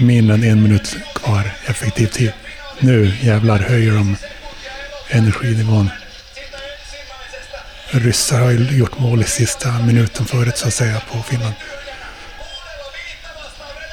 [0.00, 2.32] mindre än en minut kvar effektiv tid.
[2.78, 4.16] Nu jävlar höjer de
[5.08, 5.90] energinivån.
[7.90, 11.54] Ryssar har ju gjort mål i sista minuten förut så att säga på Finland.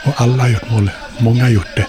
[0.05, 0.91] Och alla har gjort mål.
[1.17, 1.87] Många har gjort det.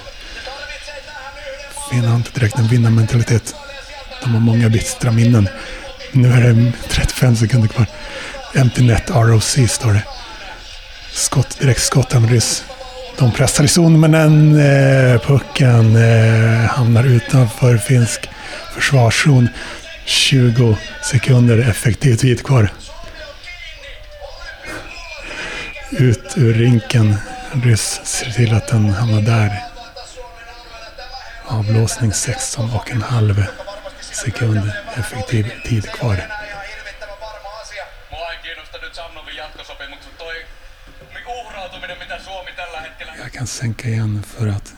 [1.90, 3.54] Finland har inte direkt en vinnarmentalitet.
[4.22, 5.48] De har många bittra minnen.
[6.12, 7.86] Nu är det 35 sekunder kvar.
[8.54, 10.19] Empty net ROC står det.
[11.30, 12.64] Skott, direkt skott av en ryss.
[13.18, 18.28] De pressar i zon men den eh, pucken eh, hamnar utanför finsk
[18.74, 19.48] försvarszon.
[20.04, 22.72] 20 sekunder effektiv tid kvar.
[25.90, 27.16] Ut ur rinken.
[27.52, 29.62] Ryss ser till att den hamnar där.
[31.46, 33.44] Avblåsning 16 och en halv
[34.12, 36.39] sekund effektiv tid kvar.
[43.40, 44.74] Kan sänka igen för att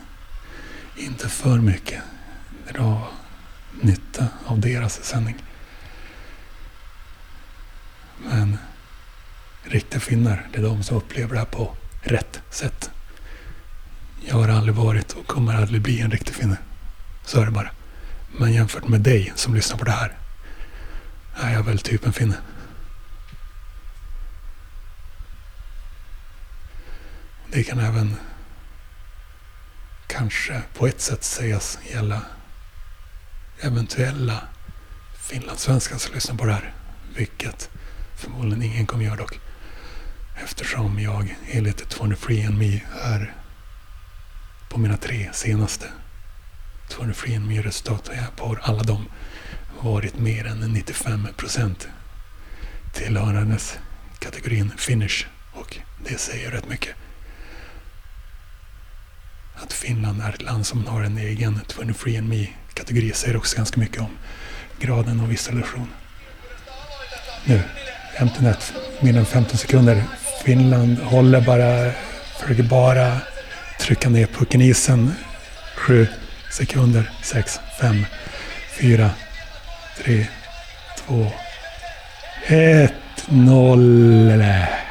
[0.97, 2.01] inte för mycket
[2.73, 3.07] dra
[3.81, 5.35] nytta av deras sändning.
[8.25, 8.57] Men
[9.63, 12.91] riktiga finnar, det är de som upplever det här på rätt sätt.
[14.21, 16.57] Jag har aldrig varit och kommer aldrig bli en riktig finne.
[17.25, 17.71] Så är det bara.
[18.37, 20.17] Men jämfört med dig som lyssnar på det här
[21.35, 22.37] är jag väl typ en finne.
[27.51, 28.15] Det kan även
[30.23, 32.21] kanske på ett sätt sägas gälla
[33.61, 34.41] eventuella
[35.29, 36.73] finlandssvenskar som lyssnar på det här.
[37.15, 37.69] Vilket
[38.15, 39.39] förmodligen ingen kommer göra dock.
[40.43, 43.33] Eftersom jag enligt 203 and Me är
[44.69, 45.85] på mina tre senaste
[46.89, 49.05] 203 and Me resultat har jag har alla dem
[49.81, 51.87] varit mer än 95 procent
[52.93, 53.77] tillhörandes
[54.19, 55.25] kategorin finish.
[55.53, 56.95] Och det säger rätt mycket
[59.55, 63.79] att Finland är ett land som har en egen 23 and Me-kategori säger också ganska
[63.79, 64.17] mycket om
[64.79, 65.87] graden av isolation.
[67.45, 67.61] Nu,
[68.15, 68.39] empty
[69.01, 70.03] mindre än 15 sekunder.
[70.45, 71.91] Finland håller bara,
[72.39, 73.17] försöker bara
[73.79, 75.13] trycka ner pucken i isen.
[75.75, 76.07] 7
[76.51, 78.05] sekunder, 6, 5,
[78.79, 79.09] 4,
[80.03, 80.27] 3,
[81.07, 81.31] 2,
[82.47, 82.93] 1,
[83.27, 84.82] 0.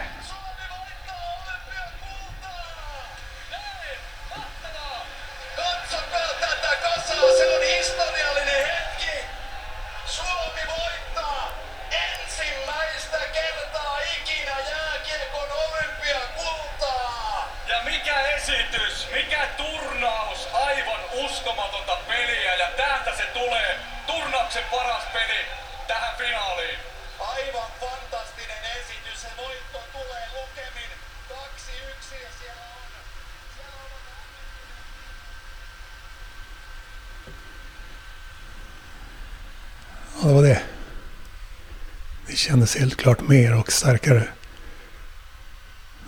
[42.73, 44.28] Kändes helt klart mer och starkare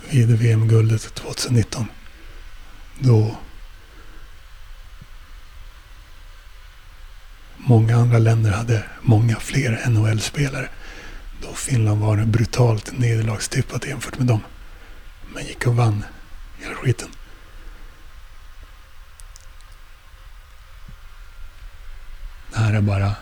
[0.09, 1.87] vid VM-guldet 2019.
[2.99, 3.37] Då
[7.57, 10.69] många andra länder hade många fler NHL-spelare.
[11.41, 14.41] Då Finland var brutalt nederlagstippat jämfört med dem.
[15.33, 16.03] Men gick och vann
[16.59, 17.09] hela skiten.
[22.53, 23.15] Det här är bara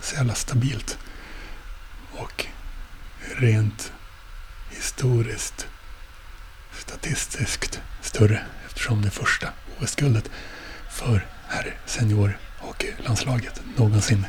[0.00, 0.98] så jävla stabilt.
[3.40, 3.92] Rent
[4.70, 5.66] historiskt
[6.72, 9.48] statistiskt större eftersom det första
[9.80, 10.30] OS-guldet
[10.90, 14.26] för herr senior hockeylandslaget någonsin.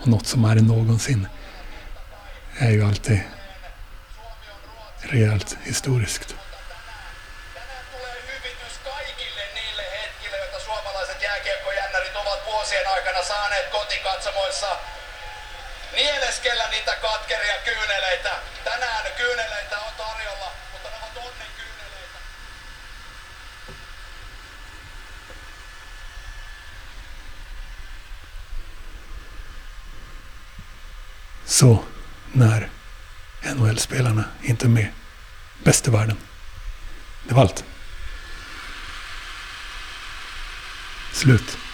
[0.00, 1.28] Och något som är någonsin
[2.58, 3.20] är ju alltid
[5.00, 6.34] rejält historiskt.
[10.66, 14.97] Suomalaiset jääkiekkojännärit ovat vuosien aikana saaneet kotikatsomoissa
[15.92, 18.30] nieleskellä niitä katkeria kyyneleitä.
[18.64, 21.08] Tänään kyyneleitä on tarjolla, mutta ne ovat.
[31.48, 31.84] Så
[32.32, 32.70] när
[33.42, 34.92] NHL-spelarna inte är med.
[35.64, 36.16] Bäst i världen.
[37.28, 37.64] Det var allt.
[41.12, 41.67] Slut.